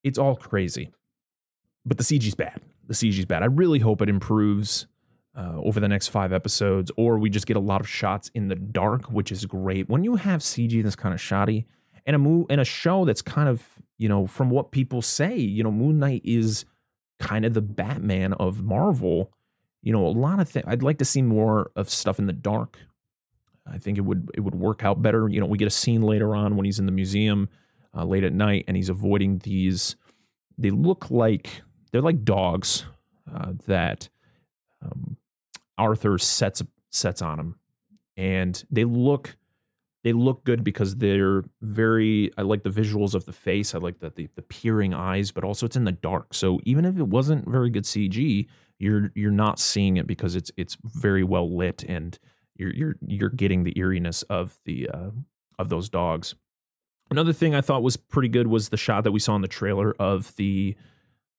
it's 0.05 0.18
all 0.18 0.37
crazy. 0.37 0.92
But 1.85 1.99
the 1.99 2.05
CG's 2.05 2.35
bad. 2.35 2.61
The 2.87 2.94
CG's 2.94 3.25
bad. 3.25 3.42
I 3.42 3.46
really 3.46 3.79
hope 3.79 4.03
it 4.03 4.09
improves 4.09 4.87
uh, 5.37 5.61
over 5.62 5.81
the 5.81 5.88
next 5.88 6.09
five 6.09 6.33
episodes, 6.33 6.90
or 6.96 7.18
we 7.18 7.29
just 7.29 7.46
get 7.46 7.57
a 7.57 7.61
lot 7.61 7.81
of 7.81 7.88
shots 7.88 8.31
in 8.35 8.49
the 8.49 8.55
dark, 8.55 9.05
which 9.11 9.31
is 9.31 9.44
great. 9.44 9.88
When 9.88 10.03
you 10.03 10.16
have 10.16 10.40
CG 10.40 10.83
that's 10.83 10.96
kind 10.96 11.14
of 11.14 11.20
shoddy, 11.20 11.66
and 12.07 12.16
a 12.16 12.18
move 12.18 12.46
and 12.49 12.61
a 12.61 12.64
show 12.64 13.05
that's 13.05 13.22
kind 13.22 13.49
of 13.49 13.62
you 13.99 14.09
know 14.09 14.27
from 14.27 14.51
what 14.51 14.70
people 14.70 15.03
say, 15.03 15.37
you 15.37 15.62
know, 15.62 15.70
Moon 15.70 15.99
Knight 15.99 16.22
is 16.25 16.64
kind 17.18 17.44
of 17.44 17.55
the 17.55 17.62
Batman 17.62 18.33
of 18.35 18.62
Marvel. 18.62 19.33
You 19.83 19.92
know, 19.92 20.07
a 20.07 20.09
lot 20.09 20.40
of 20.40 20.49
things. 20.49 20.64
I'd 20.66 20.83
like 20.83 20.99
to 20.99 21.05
see 21.05 21.22
more 21.22 21.70
of 21.77 21.90
stuff 21.90 22.18
in 22.18 22.27
the 22.27 22.33
dark. 22.33 22.79
I 23.70 23.79
think 23.79 23.99
it 23.99 24.03
would 24.03 24.31
it 24.35 24.40
would 24.40 24.55
work 24.55 24.85
out 24.85 25.03
better. 25.03 25.29
You 25.29 25.40
know, 25.40 25.46
we 25.46 25.59
get 25.59 25.68
a 25.68 25.70
scene 25.70 26.03
later 26.03 26.35
on 26.35 26.57
when 26.57 26.64
he's 26.64 26.79
in 26.79 26.87
the 26.87 26.92
museum 26.92 27.49
uh, 27.94 28.05
late 28.05 28.25
at 28.25 28.33
night 28.33 28.64
and 28.68 28.77
he's 28.77 28.88
avoiding 28.88 29.38
these. 29.38 29.96
They 30.57 30.70
look 30.70 31.11
like 31.11 31.62
they're 31.92 32.01
like 32.01 32.25
dogs 32.25 32.85
uh, 33.33 33.53
that 33.66 34.09
um, 34.83 35.16
Arthur 35.79 36.19
sets 36.19 36.62
sets 36.91 37.23
on 37.23 37.39
them, 37.39 37.57
and 38.17 38.65
they 38.71 38.85
look 38.85 39.37
they 40.07 40.12
look 40.12 40.45
good 40.45 40.62
because 40.62 40.97
they're 40.97 41.43
very. 41.62 42.31
I 42.39 42.43
like 42.43 42.62
the 42.62 42.71
visuals 42.71 43.15
of 43.15 43.25
the 43.25 43.33
face. 43.33 43.75
I 43.75 43.79
like 43.79 43.99
the, 43.99 44.11
the 44.11 44.29
the 44.37 44.43
peering 44.43 44.95
eyes, 44.95 45.33
but 45.33 45.43
also 45.43 45.67
it's 45.67 45.75
in 45.75 45.83
the 45.85 45.91
dark. 45.91 46.33
So 46.33 46.61
even 46.62 46.85
if 46.85 46.97
it 46.97 47.09
wasn't 47.09 47.49
very 47.49 47.71
good 47.71 47.83
CG, 47.83 48.47
you're 48.79 49.11
you're 49.15 49.33
not 49.33 49.59
seeing 49.59 49.97
it 49.97 50.07
because 50.07 50.37
it's 50.37 50.53
it's 50.57 50.77
very 50.85 51.25
well 51.25 51.55
lit 51.55 51.83
and 51.89 52.19
you're 52.55 52.73
you're 52.73 52.97
you're 53.05 53.31
getting 53.31 53.65
the 53.65 53.77
eeriness 53.77 54.23
of 54.23 54.59
the 54.65 54.89
uh, 54.89 55.11
of 55.59 55.71
those 55.71 55.89
dogs. 55.89 56.37
Another 57.11 57.33
thing 57.33 57.55
I 57.55 57.61
thought 57.61 57.83
was 57.83 57.97
pretty 57.97 58.29
good 58.29 58.47
was 58.47 58.69
the 58.69 58.77
shot 58.77 59.05
that 59.05 59.12
we 59.12 59.21
saw 59.21 59.37
in 59.37 59.43
the 59.43 59.49
trailer 59.49 59.95
of 59.99 60.35
the 60.37 60.77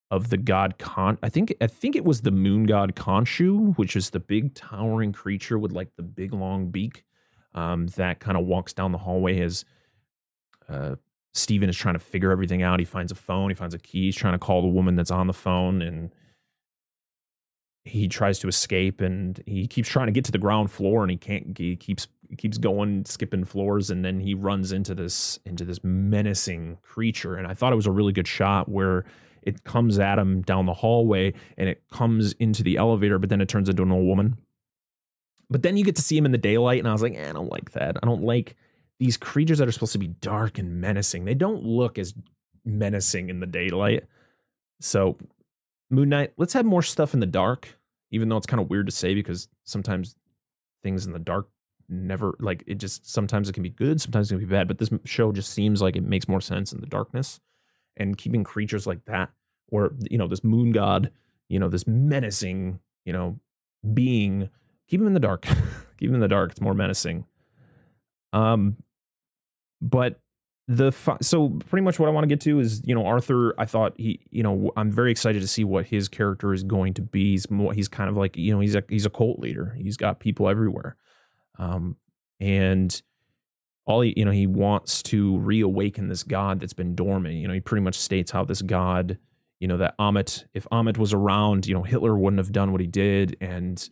of 0.09 0.29
the 0.29 0.37
god 0.37 0.77
Khon. 0.77 1.17
I 1.21 1.29
think 1.29 1.53
I 1.59 1.67
think 1.67 1.95
it 1.95 2.05
was 2.05 2.21
the 2.21 2.31
moon 2.31 2.65
god 2.65 2.95
Khonshu, 2.95 3.77
which 3.77 3.95
is 3.95 4.09
the 4.09 4.19
big 4.19 4.53
towering 4.53 5.13
creature 5.13 5.57
with 5.57 5.71
like 5.71 5.95
the 5.95 6.03
big 6.03 6.33
long 6.33 6.67
beak 6.69 7.03
um, 7.53 7.87
that 7.87 8.19
kind 8.19 8.37
of 8.37 8.45
walks 8.45 8.73
down 8.73 8.91
the 8.91 8.97
hallway 8.97 9.41
as 9.41 9.65
uh, 10.69 10.95
Steven 11.33 11.69
is 11.69 11.77
trying 11.77 11.95
to 11.95 11.99
figure 11.99 12.31
everything 12.31 12.61
out. 12.61 12.79
He 12.79 12.85
finds 12.85 13.11
a 13.11 13.15
phone, 13.15 13.49
he 13.49 13.55
finds 13.55 13.73
a 13.73 13.79
key, 13.79 14.05
he's 14.05 14.15
trying 14.15 14.33
to 14.33 14.39
call 14.39 14.61
the 14.61 14.67
woman 14.67 14.95
that's 14.95 15.11
on 15.11 15.27
the 15.27 15.33
phone, 15.33 15.81
and 15.81 16.11
he 17.87 18.07
tries 18.07 18.39
to 18.39 18.47
escape 18.47 19.01
and 19.01 19.41
he 19.45 19.65
keeps 19.65 19.89
trying 19.89 20.07
to 20.07 20.11
get 20.11 20.25
to 20.25 20.31
the 20.31 20.37
ground 20.37 20.69
floor 20.69 21.03
and 21.03 21.11
he 21.11 21.17
can't 21.17 21.57
he 21.57 21.75
keeps 21.75 22.07
keeps 22.37 22.57
going 22.57 23.05
skipping 23.05 23.45
floors 23.45 23.89
and 23.89 24.03
then 24.03 24.19
he 24.19 24.33
runs 24.33 24.73
into 24.73 24.93
this 24.93 25.39
into 25.45 25.63
this 25.63 25.81
menacing 25.83 26.77
creature 26.81 27.35
and 27.35 27.47
I 27.47 27.53
thought 27.53 27.71
it 27.71 27.77
was 27.77 27.85
a 27.85 27.91
really 27.91 28.11
good 28.11 28.27
shot 28.27 28.67
where 28.67 29.05
it 29.47 29.63
comes 29.63 29.97
at 29.97 30.19
him 30.19 30.41
down 30.41 30.65
the 30.65 30.73
hallway 30.73 31.33
and 31.57 31.69
it 31.69 31.81
comes 31.89 32.33
into 32.33 32.63
the 32.63 32.75
elevator, 32.75 33.17
but 33.17 33.29
then 33.29 33.39
it 33.39 33.47
turns 33.47 33.69
into 33.69 33.81
an 33.81 33.93
old 33.93 34.05
woman. 34.05 34.37
But 35.49 35.63
then 35.63 35.77
you 35.77 35.85
get 35.85 35.95
to 35.95 36.01
see 36.01 36.17
him 36.17 36.25
in 36.25 36.33
the 36.33 36.37
daylight, 36.37 36.79
and 36.79 36.87
I 36.89 36.91
was 36.91 37.01
like, 37.01 37.15
eh, 37.15 37.29
I 37.29 37.31
don't 37.31 37.49
like 37.49 37.71
that. 37.71 37.95
I 38.03 38.05
don't 38.05 38.23
like 38.23 38.57
these 38.99 39.15
creatures 39.15 39.59
that 39.59 39.67
are 39.67 39.71
supposed 39.71 39.93
to 39.93 39.99
be 39.99 40.09
dark 40.09 40.57
and 40.57 40.81
menacing. 40.81 41.23
They 41.23 41.33
don't 41.33 41.63
look 41.63 41.97
as 41.97 42.13
menacing 42.65 43.29
in 43.29 43.39
the 43.39 43.45
daylight. 43.45 44.03
So, 44.81 45.17
Moon 45.89 46.09
Knight, 46.09 46.33
let's 46.35 46.51
have 46.51 46.65
more 46.65 46.83
stuff 46.83 47.13
in 47.13 47.21
the 47.21 47.25
dark, 47.25 47.79
even 48.11 48.27
though 48.27 48.35
it's 48.35 48.45
kind 48.45 48.61
of 48.61 48.69
weird 48.69 48.87
to 48.87 48.91
say 48.91 49.13
because 49.13 49.47
sometimes 49.63 50.17
things 50.83 51.05
in 51.05 51.13
the 51.13 51.19
dark 51.19 51.47
never 51.87 52.35
like 52.39 52.65
it 52.67 52.75
just 52.75 53.09
sometimes 53.09 53.47
it 53.47 53.53
can 53.53 53.63
be 53.63 53.69
good, 53.69 54.01
sometimes 54.01 54.29
it 54.29 54.33
can 54.33 54.39
be 54.39 54.53
bad. 54.53 54.67
But 54.67 54.79
this 54.79 54.89
show 55.05 55.31
just 55.31 55.53
seems 55.53 55.81
like 55.81 55.95
it 55.95 56.03
makes 56.03 56.27
more 56.27 56.41
sense 56.41 56.73
in 56.73 56.81
the 56.81 56.87
darkness 56.87 57.39
and 57.97 58.17
keeping 58.17 58.43
creatures 58.43 58.87
like 58.87 59.03
that, 59.05 59.29
or 59.69 59.93
you 60.09 60.17
know, 60.17 60.27
this 60.27 60.43
moon 60.43 60.71
god, 60.71 61.11
you 61.49 61.59
know, 61.59 61.69
this 61.69 61.87
menacing, 61.87 62.79
you 63.05 63.13
know, 63.13 63.39
being, 63.93 64.49
keep 64.87 65.01
him 65.01 65.07
in 65.07 65.13
the 65.13 65.19
dark. 65.19 65.41
keep 65.97 66.09
him 66.09 66.15
in 66.15 66.21
the 66.21 66.27
dark. 66.27 66.51
It's 66.51 66.61
more 66.61 66.73
menacing. 66.73 67.25
Um, 68.33 68.77
but 69.81 70.19
the 70.67 70.91
fi- 70.91 71.17
so 71.21 71.49
pretty 71.49 71.83
much 71.83 71.97
what 71.97 72.09
I 72.09 72.11
want 72.11 72.25
to 72.25 72.27
get 72.27 72.41
to 72.41 72.59
is 72.59 72.81
you 72.83 72.93
know 72.93 73.05
Arthur. 73.05 73.55
I 73.57 73.65
thought 73.65 73.93
he 73.97 74.19
you 74.29 74.43
know 74.43 74.71
I'm 74.75 74.91
very 74.91 75.11
excited 75.11 75.41
to 75.41 75.47
see 75.47 75.63
what 75.63 75.85
his 75.85 76.07
character 76.09 76.53
is 76.53 76.63
going 76.63 76.93
to 76.95 77.01
be. 77.01 77.31
He's 77.31 77.49
more 77.49 77.73
he's 77.73 77.87
kind 77.87 78.09
of 78.09 78.17
like 78.17 78.35
you 78.35 78.53
know 78.53 78.59
he's 78.59 78.75
a 78.75 78.83
he's 78.89 79.05
a 79.05 79.09
cult 79.09 79.39
leader. 79.39 79.77
He's 79.77 79.97
got 79.97 80.19
people 80.19 80.49
everywhere, 80.49 80.97
um, 81.57 81.95
and 82.39 83.01
all 83.87 84.01
he 84.01 84.13
you 84.15 84.25
know 84.25 84.31
he 84.31 84.45
wants 84.45 85.01
to 85.01 85.37
reawaken 85.39 86.07
this 86.07 86.23
god 86.23 86.59
that's 86.59 86.73
been 86.73 86.95
dormant. 86.95 87.35
You 87.35 87.47
know 87.47 87.53
he 87.53 87.59
pretty 87.59 87.83
much 87.83 87.95
states 87.95 88.31
how 88.31 88.45
this 88.45 88.61
god 88.61 89.17
you 89.59 89.67
know 89.67 89.77
that 89.77 89.97
Ammit 89.97 90.45
if 90.53 90.67
Ammit 90.71 90.97
was 90.97 91.13
around 91.13 91.65
you 91.65 91.73
know 91.73 91.83
Hitler 91.83 92.15
wouldn't 92.17 92.39
have 92.39 92.51
done 92.51 92.71
what 92.71 92.81
he 92.81 92.87
did 92.87 93.35
and 93.41 93.89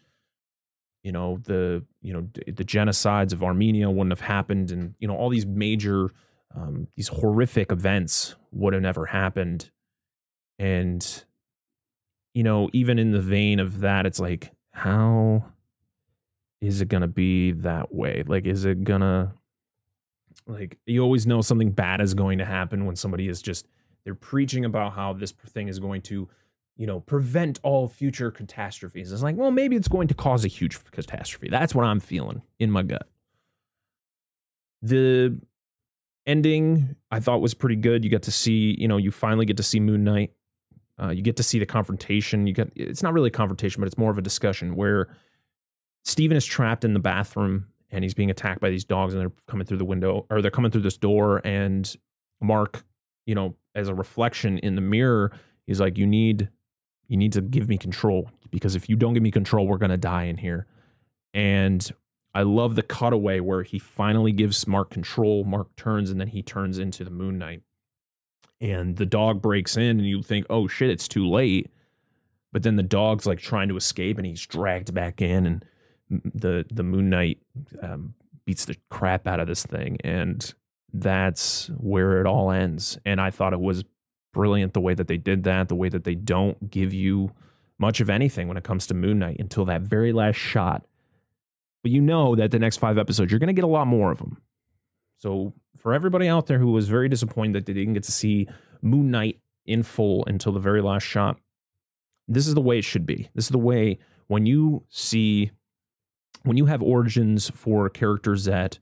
you 1.03 1.11
know 1.11 1.39
the 1.43 1.83
you 2.03 2.13
know 2.13 2.27
the 2.45 2.63
genocides 2.63 3.33
of 3.33 3.43
Armenia 3.43 3.89
wouldn't 3.89 4.11
have 4.11 4.27
happened 4.27 4.69
and 4.69 4.93
you 4.99 5.07
know 5.07 5.15
all 5.15 5.29
these 5.29 5.45
major 5.45 6.11
um, 6.55 6.87
these 6.95 7.09
horrific 7.09 7.71
events 7.71 8.35
would 8.51 8.73
have 8.73 8.81
never 8.81 9.05
happened. 9.05 9.69
And, 10.57 11.25
you 12.33 12.43
know, 12.43 12.69
even 12.73 12.97
in 12.97 13.11
the 13.11 13.21
vein 13.21 13.59
of 13.59 13.81
that, 13.81 14.05
it's 14.05 14.19
like, 14.19 14.51
how 14.71 15.45
is 16.61 16.81
it 16.81 16.89
to 17.01 17.07
be 17.07 17.51
that 17.51 17.93
way? 17.93 18.23
Like, 18.25 18.45
is 18.45 18.65
it 18.65 18.83
to, 19.01 19.33
like, 20.47 20.77
you 20.85 21.01
always 21.01 21.25
know 21.25 21.41
something 21.41 21.71
bad 21.71 22.01
is 22.01 22.13
going 22.13 22.37
to 22.37 22.45
happen 22.45 22.85
when 22.85 22.95
somebody 22.95 23.27
is 23.27 23.41
just, 23.41 23.67
they're 24.03 24.15
preaching 24.15 24.65
about 24.65 24.93
how 24.93 25.13
this 25.13 25.31
thing 25.31 25.67
is 25.67 25.79
going 25.79 26.01
to, 26.03 26.29
you 26.77 26.85
know, 26.85 26.99
prevent 26.99 27.59
all 27.63 27.87
future 27.87 28.31
catastrophes. 28.31 29.11
It's 29.11 29.23
like, 29.23 29.35
well, 29.35 29.51
maybe 29.51 29.75
it's 29.75 29.87
going 29.87 30.07
to 30.09 30.13
cause 30.13 30.45
a 30.45 30.47
huge 30.49 30.77
catastrophe. 30.91 31.49
That's 31.49 31.73
what 31.73 31.85
I'm 31.85 31.99
feeling 31.99 32.41
in 32.59 32.69
my 32.69 32.83
gut. 32.83 33.07
The 34.81 35.39
ending 36.27 36.95
I 37.09 37.19
thought 37.19 37.41
was 37.41 37.53
pretty 37.53 37.77
good. 37.77 38.03
You 38.03 38.09
get 38.09 38.23
to 38.23 38.31
see, 38.31 38.75
you 38.77 38.87
know, 38.87 38.97
you 38.97 39.11
finally 39.11 39.45
get 39.45 39.57
to 39.57 39.63
see 39.63 39.79
Moon 39.79 40.03
Knight. 40.03 40.31
Uh, 41.01 41.09
you 41.09 41.21
get 41.21 41.37
to 41.37 41.43
see 41.43 41.59
the 41.59 41.65
confrontation. 41.65 42.47
You 42.47 42.53
get 42.53 42.71
it's 42.75 43.03
not 43.03 43.13
really 43.13 43.27
a 43.27 43.31
confrontation, 43.31 43.81
but 43.81 43.87
it's 43.87 43.97
more 43.97 44.11
of 44.11 44.17
a 44.17 44.21
discussion 44.21 44.75
where 44.75 45.07
Steven 46.03 46.37
is 46.37 46.45
trapped 46.45 46.85
in 46.85 46.93
the 46.93 46.99
bathroom 46.99 47.67
and 47.95 48.03
he's 48.03 48.13
being 48.13 48.29
attacked 48.29 48.59
by 48.59 48.69
these 48.69 48.83
dogs 48.83 49.13
and 49.13 49.21
they're 49.21 49.31
coming 49.47 49.65
through 49.65 49.77
the 49.77 49.85
window 49.85 50.25
or 50.29 50.41
they're 50.41 50.51
coming 50.51 50.69
through 50.69 50.81
this 50.81 50.97
door 50.97 51.41
and 51.45 51.95
Mark, 52.41 52.83
you 53.25 53.33
know, 53.33 53.55
as 53.73 53.87
a 53.87 53.95
reflection 53.95 54.57
in 54.59 54.75
the 54.75 54.81
mirror, 54.81 55.31
he's 55.65 55.79
like, 55.79 55.97
You 55.97 56.05
need 56.05 56.49
you 57.07 57.17
need 57.17 57.31
to 57.33 57.41
give 57.41 57.69
me 57.69 57.77
control 57.77 58.29
because 58.51 58.75
if 58.75 58.89
you 58.89 58.97
don't 58.97 59.13
give 59.13 59.23
me 59.23 59.31
control, 59.31 59.65
we're 59.65 59.77
gonna 59.77 59.97
die 59.97 60.25
in 60.25 60.37
here. 60.37 60.67
And 61.33 61.89
I 62.33 62.41
love 62.41 62.75
the 62.75 62.83
cutaway 62.83 63.39
where 63.39 63.63
he 63.63 63.79
finally 63.79 64.33
gives 64.33 64.67
Mark 64.67 64.89
control. 64.89 65.45
Mark 65.45 65.73
turns 65.77 66.11
and 66.11 66.19
then 66.19 66.27
he 66.27 66.43
turns 66.43 66.77
into 66.77 67.05
the 67.05 67.11
Moon 67.11 67.37
Knight. 67.37 67.61
And 68.59 68.97
the 68.97 69.05
dog 69.05 69.41
breaks 69.41 69.77
in, 69.77 69.99
and 69.99 70.07
you 70.07 70.21
think, 70.21 70.45
oh 70.49 70.67
shit, 70.67 70.89
it's 70.89 71.07
too 71.07 71.27
late. 71.27 71.69
But 72.51 72.63
then 72.63 72.77
the 72.77 72.83
dog's 72.83 73.25
like 73.25 73.39
trying 73.39 73.69
to 73.69 73.77
escape 73.77 74.17
and 74.17 74.25
he's 74.25 74.45
dragged 74.45 74.93
back 74.93 75.21
in, 75.21 75.45
and 75.45 75.65
the, 76.09 76.65
the 76.71 76.83
Moon 76.83 77.09
Knight 77.09 77.39
um, 77.81 78.13
beats 78.45 78.65
the 78.65 78.75
crap 78.89 79.27
out 79.27 79.39
of 79.39 79.47
this 79.47 79.65
thing. 79.65 79.97
And 80.03 80.53
that's 80.93 81.67
where 81.77 82.21
it 82.21 82.27
all 82.27 82.51
ends. 82.51 82.97
And 83.05 83.19
I 83.19 83.31
thought 83.31 83.53
it 83.53 83.59
was 83.59 83.83
brilliant 84.33 84.73
the 84.73 84.81
way 84.81 84.93
that 84.93 85.07
they 85.07 85.17
did 85.17 85.43
that, 85.43 85.69
the 85.69 85.75
way 85.75 85.89
that 85.89 86.03
they 86.03 86.15
don't 86.15 86.69
give 86.69 86.93
you 86.93 87.31
much 87.77 87.99
of 87.99 88.09
anything 88.09 88.47
when 88.47 88.57
it 88.57 88.63
comes 88.63 88.87
to 88.87 88.93
Moon 88.93 89.19
Knight 89.19 89.37
until 89.39 89.65
that 89.65 89.81
very 89.81 90.13
last 90.13 90.37
shot 90.37 90.85
but 91.85 91.91
you 91.91 92.01
know 92.01 92.35
that 92.35 92.49
the 92.49 92.57
next 92.57 92.77
five 92.77 92.97
episodes, 92.97 93.31
you're 93.31 93.37
going 93.37 93.45
to 93.45 93.53
get 93.53 93.63
a 93.63 93.67
lot 93.67 93.85
more 93.85 94.11
of 94.11 94.17
them. 94.17 94.41
So 95.19 95.53
for 95.77 95.93
everybody 95.93 96.27
out 96.27 96.47
there 96.47 96.57
who 96.57 96.71
was 96.71 96.89
very 96.89 97.07
disappointed 97.07 97.53
that 97.53 97.67
they 97.67 97.73
didn't 97.73 97.93
get 97.93 98.01
to 98.05 98.11
see 98.11 98.47
Moon 98.81 99.11
Knight 99.11 99.39
in 99.67 99.83
full 99.83 100.25
until 100.25 100.51
the 100.51 100.59
very 100.59 100.81
last 100.81 101.03
shot, 101.03 101.37
this 102.27 102.47
is 102.47 102.55
the 102.55 102.61
way 102.61 102.79
it 102.79 102.85
should 102.85 103.05
be. 103.05 103.29
This 103.35 103.45
is 103.45 103.49
the 103.49 103.59
way 103.59 103.99
when 104.25 104.47
you 104.47 104.83
see, 104.89 105.51
when 106.45 106.57
you 106.57 106.65
have 106.65 106.81
origins 106.81 107.49
for 107.49 107.89
characters 107.89 108.45
that 108.45 108.79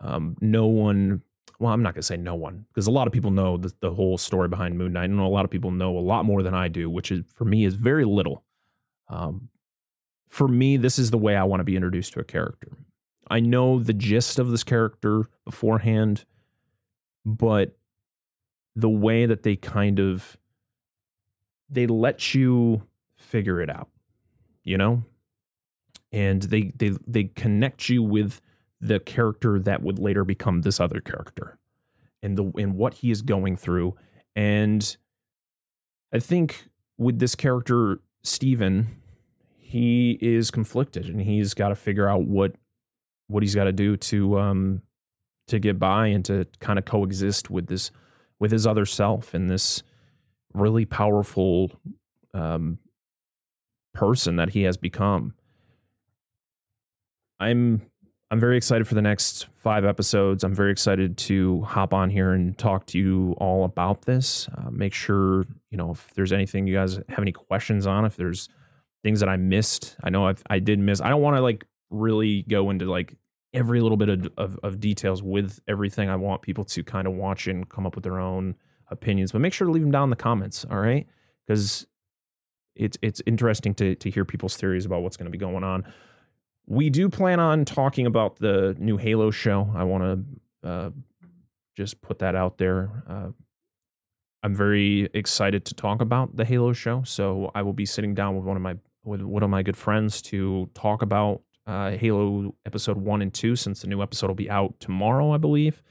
um, 0.00 0.36
no 0.40 0.66
one, 0.66 1.22
well, 1.58 1.72
I'm 1.72 1.82
not 1.82 1.94
going 1.94 2.02
to 2.02 2.06
say 2.06 2.16
no 2.16 2.34
one, 2.34 2.64
because 2.68 2.86
a 2.86 2.90
lot 2.90 3.06
of 3.06 3.12
people 3.12 3.30
know 3.30 3.56
the, 3.56 3.72
the 3.80 3.92
whole 3.92 4.16
story 4.16 4.48
behind 4.48 4.78
Moon 4.78 4.92
Knight. 4.92 5.10
and 5.10 5.20
a 5.20 5.24
lot 5.24 5.44
of 5.44 5.50
people 5.50 5.70
know 5.70 5.98
a 5.98 6.00
lot 6.00 6.24
more 6.24 6.42
than 6.42 6.54
I 6.54 6.68
do, 6.68 6.88
which 6.88 7.10
is 7.10 7.24
for 7.34 7.44
me 7.44 7.64
is 7.64 7.74
very 7.74 8.04
little. 8.04 8.44
Um, 9.08 9.48
for 10.28 10.46
me, 10.48 10.76
this 10.76 10.98
is 10.98 11.10
the 11.10 11.18
way 11.18 11.36
I 11.36 11.42
want 11.44 11.60
to 11.60 11.64
be 11.64 11.76
introduced 11.76 12.12
to 12.14 12.20
a 12.20 12.24
character. 12.24 12.78
I 13.28 13.40
know 13.40 13.80
the 13.80 13.92
gist 13.92 14.38
of 14.38 14.50
this 14.50 14.64
character 14.64 15.28
beforehand, 15.44 16.24
but 17.24 17.76
the 18.76 18.88
way 18.88 19.26
that 19.26 19.42
they 19.42 19.56
kind 19.56 19.98
of 19.98 20.36
they 21.68 21.86
let 21.86 22.34
you 22.34 22.82
figure 23.16 23.60
it 23.60 23.70
out, 23.70 23.88
you 24.64 24.76
know? 24.76 25.04
And 26.12 26.42
they 26.42 26.72
they 26.76 26.92
they 27.06 27.24
connect 27.24 27.88
you 27.88 28.02
with 28.02 28.40
the 28.80 28.98
character 28.98 29.60
that 29.60 29.82
would 29.82 29.98
later 29.98 30.24
become 30.24 30.62
this 30.62 30.80
other 30.80 31.00
character 31.00 31.58
and 32.22 32.36
the 32.36 32.50
and 32.56 32.74
what 32.74 32.94
he 32.94 33.10
is 33.10 33.22
going 33.22 33.56
through. 33.56 33.94
And 34.34 34.96
I 36.12 36.18
think 36.18 36.68
with 36.98 37.18
this 37.18 37.34
character, 37.34 38.00
Steven, 38.22 38.88
he 39.56 40.18
is 40.20 40.50
conflicted 40.50 41.06
and 41.06 41.20
he's 41.20 41.54
got 41.54 41.68
to 41.68 41.76
figure 41.76 42.08
out 42.08 42.22
what 42.22 42.54
what 43.28 43.42
he's 43.42 43.54
got 43.54 43.64
to 43.64 43.72
do 43.72 43.96
to 43.96 44.38
um 44.38 44.82
to 45.46 45.58
get 45.58 45.78
by 45.78 46.08
and 46.08 46.24
to 46.24 46.46
kind 46.58 46.78
of 46.78 46.84
coexist 46.84 47.50
with 47.50 47.68
this 47.68 47.90
with 48.38 48.50
his 48.50 48.66
other 48.66 48.84
self 48.84 49.34
and 49.34 49.48
this 49.48 49.82
really 50.52 50.84
powerful 50.84 51.70
um 52.34 52.78
person 53.94 54.36
that 54.36 54.50
he 54.50 54.62
has 54.62 54.76
become 54.76 55.34
i'm 57.40 57.82
i'm 58.30 58.38
very 58.38 58.56
excited 58.56 58.86
for 58.86 58.94
the 58.94 59.02
next 59.02 59.46
five 59.46 59.84
episodes 59.84 60.44
i'm 60.44 60.54
very 60.54 60.70
excited 60.70 61.16
to 61.16 61.62
hop 61.62 61.92
on 61.92 62.10
here 62.10 62.32
and 62.32 62.56
talk 62.58 62.86
to 62.86 62.98
you 62.98 63.34
all 63.38 63.64
about 63.64 64.02
this 64.02 64.48
uh, 64.56 64.70
make 64.70 64.94
sure 64.94 65.44
you 65.70 65.76
know 65.76 65.90
if 65.90 66.12
there's 66.14 66.32
anything 66.32 66.66
you 66.66 66.74
guys 66.74 66.96
have 67.08 67.20
any 67.20 67.32
questions 67.32 67.86
on 67.86 68.04
if 68.04 68.16
there's 68.16 68.48
things 69.02 69.20
that 69.20 69.28
I 69.28 69.36
missed. 69.36 69.96
I 70.02 70.10
know 70.10 70.26
I've, 70.26 70.42
I 70.48 70.58
did 70.58 70.78
miss. 70.78 71.00
I 71.00 71.08
don't 71.08 71.22
want 71.22 71.36
to 71.36 71.42
like 71.42 71.64
really 71.90 72.42
go 72.42 72.70
into 72.70 72.84
like 72.84 73.16
every 73.52 73.80
little 73.80 73.96
bit 73.96 74.08
of, 74.08 74.28
of, 74.36 74.58
of 74.62 74.80
details 74.80 75.22
with 75.22 75.60
everything. 75.66 76.08
I 76.08 76.16
want 76.16 76.42
people 76.42 76.64
to 76.64 76.84
kind 76.84 77.06
of 77.06 77.14
watch 77.14 77.46
and 77.46 77.68
come 77.68 77.86
up 77.86 77.94
with 77.94 78.04
their 78.04 78.20
own 78.20 78.56
opinions, 78.90 79.32
but 79.32 79.40
make 79.40 79.52
sure 79.52 79.66
to 79.66 79.72
leave 79.72 79.82
them 79.82 79.90
down 79.90 80.04
in 80.04 80.10
the 80.10 80.16
comments. 80.16 80.64
All 80.70 80.78
right, 80.78 81.06
because 81.46 81.86
it's 82.76 82.96
it's 83.02 83.22
interesting 83.26 83.74
to 83.74 83.94
to 83.96 84.10
hear 84.10 84.24
people's 84.24 84.56
theories 84.56 84.86
about 84.86 85.02
what's 85.02 85.16
going 85.16 85.26
to 85.26 85.30
be 85.30 85.38
going 85.38 85.64
on. 85.64 85.84
We 86.66 86.90
do 86.90 87.08
plan 87.08 87.40
on 87.40 87.64
talking 87.64 88.06
about 88.06 88.36
the 88.36 88.76
new 88.78 88.96
Halo 88.96 89.30
show. 89.30 89.70
I 89.74 89.84
want 89.84 90.04
to 90.62 90.68
uh, 90.68 90.90
just 91.76 92.00
put 92.00 92.20
that 92.20 92.34
out 92.34 92.58
there. 92.58 93.02
Uh, 93.08 93.28
I'm 94.42 94.54
very 94.54 95.08
excited 95.12 95.64
to 95.66 95.74
talk 95.74 96.00
about 96.00 96.36
the 96.36 96.44
Halo 96.44 96.72
show. 96.72 97.02
So 97.04 97.50
I 97.54 97.62
will 97.62 97.72
be 97.72 97.86
sitting 97.86 98.14
down 98.14 98.36
with 98.36 98.44
one 98.44 98.56
of 98.56 98.62
my 98.62 98.76
with 99.04 99.22
one 99.22 99.42
of 99.42 99.50
my 99.50 99.62
good 99.62 99.76
friends 99.76 100.20
to 100.22 100.68
talk 100.74 101.02
about 101.02 101.42
uh, 101.66 101.92
Halo 101.92 102.54
episode 102.66 102.98
one 102.98 103.22
and 103.22 103.32
two, 103.32 103.56
since 103.56 103.82
the 103.82 103.88
new 103.88 104.02
episode 104.02 104.28
will 104.28 104.34
be 104.34 104.50
out 104.50 104.78
tomorrow, 104.80 105.32
I 105.32 105.38
believe. 105.38 105.82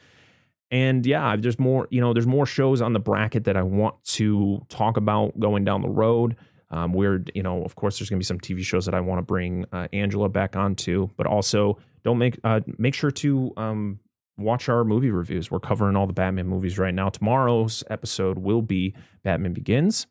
And 0.72 1.06
yeah, 1.06 1.36
there's 1.36 1.58
more, 1.58 1.88
you 1.90 2.00
know, 2.00 2.14
there's 2.14 2.28
more 2.28 2.46
shows 2.46 2.82
on 2.82 2.94
the 2.94 3.00
bracket 3.00 3.46
that 3.46 3.58
I 3.58 3.64
want 3.64 3.96
to 4.06 4.64
talk 4.70 4.98
about 4.98 5.40
going 5.40 5.66
down 5.66 5.82
the 5.82 5.90
road. 5.90 6.36
Um, 6.72 6.94
we're, 6.94 7.24
you 7.34 7.42
know, 7.42 7.64
of 7.64 7.76
course, 7.76 7.98
there's 7.98 8.10
going 8.10 8.20
to 8.20 8.24
be 8.24 8.26
some 8.26 8.40
TV 8.40 8.64
shows 8.64 8.86
that 8.86 8.94
I 8.94 9.02
want 9.02 9.20
to 9.20 9.24
bring 9.24 9.66
uh, 9.72 9.88
Angela 9.92 10.30
back 10.30 10.56
onto, 10.56 11.10
but 11.18 11.26
also 11.26 11.80
don't 12.04 12.18
make 12.18 12.40
uh, 12.44 12.62
make 12.78 12.94
sure 12.94 13.12
to 13.12 13.52
um, 13.58 14.00
watch 14.38 14.70
our 14.70 14.84
movie 14.84 15.12
reviews. 15.12 15.50
We're 15.50 15.60
covering 15.60 15.96
all 15.96 16.08
the 16.08 16.14
Batman 16.14 16.48
movies 16.48 16.78
right 16.78 16.94
now. 16.94 17.10
Tomorrow's 17.10 17.84
episode 17.90 18.38
will 18.38 18.62
be 18.62 18.96
Batman 19.24 19.54
Begins 19.54 20.06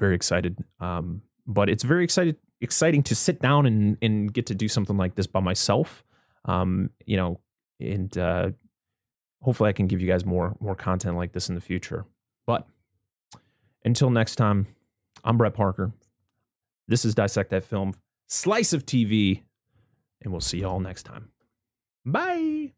very 0.00 0.16
excited. 0.16 0.58
Um, 0.80 1.22
but 1.46 1.68
it's 1.68 1.84
very 1.84 2.02
excited 2.02 2.36
exciting 2.60 3.02
to 3.04 3.14
sit 3.14 3.40
down 3.40 3.66
and 3.66 3.96
and 4.02 4.32
get 4.32 4.46
to 4.46 4.54
do 4.54 4.66
something 4.66 4.96
like 4.96 5.14
this 5.14 5.28
by 5.28 5.40
myself. 5.40 6.02
Um, 6.46 6.90
you 7.06 7.16
know, 7.16 7.40
and 7.78 8.16
uh, 8.18 8.50
hopefully 9.42 9.68
I 9.68 9.72
can 9.72 9.86
give 9.86 10.00
you 10.00 10.08
guys 10.08 10.24
more 10.24 10.56
more 10.58 10.74
content 10.74 11.16
like 11.16 11.32
this 11.32 11.48
in 11.48 11.54
the 11.54 11.60
future. 11.60 12.06
But 12.46 12.66
until 13.84 14.10
next 14.10 14.36
time, 14.36 14.66
I'm 15.24 15.36
Brett 15.36 15.54
Parker. 15.54 15.92
This 16.88 17.04
is 17.04 17.14
Dissect 17.14 17.50
That 17.50 17.64
Film, 17.64 17.94
Slice 18.26 18.72
of 18.72 18.84
TV, 18.84 19.42
and 20.22 20.32
we'll 20.32 20.40
see 20.40 20.58
you 20.58 20.66
all 20.66 20.80
next 20.80 21.04
time. 21.04 21.30
Bye. 22.04 22.72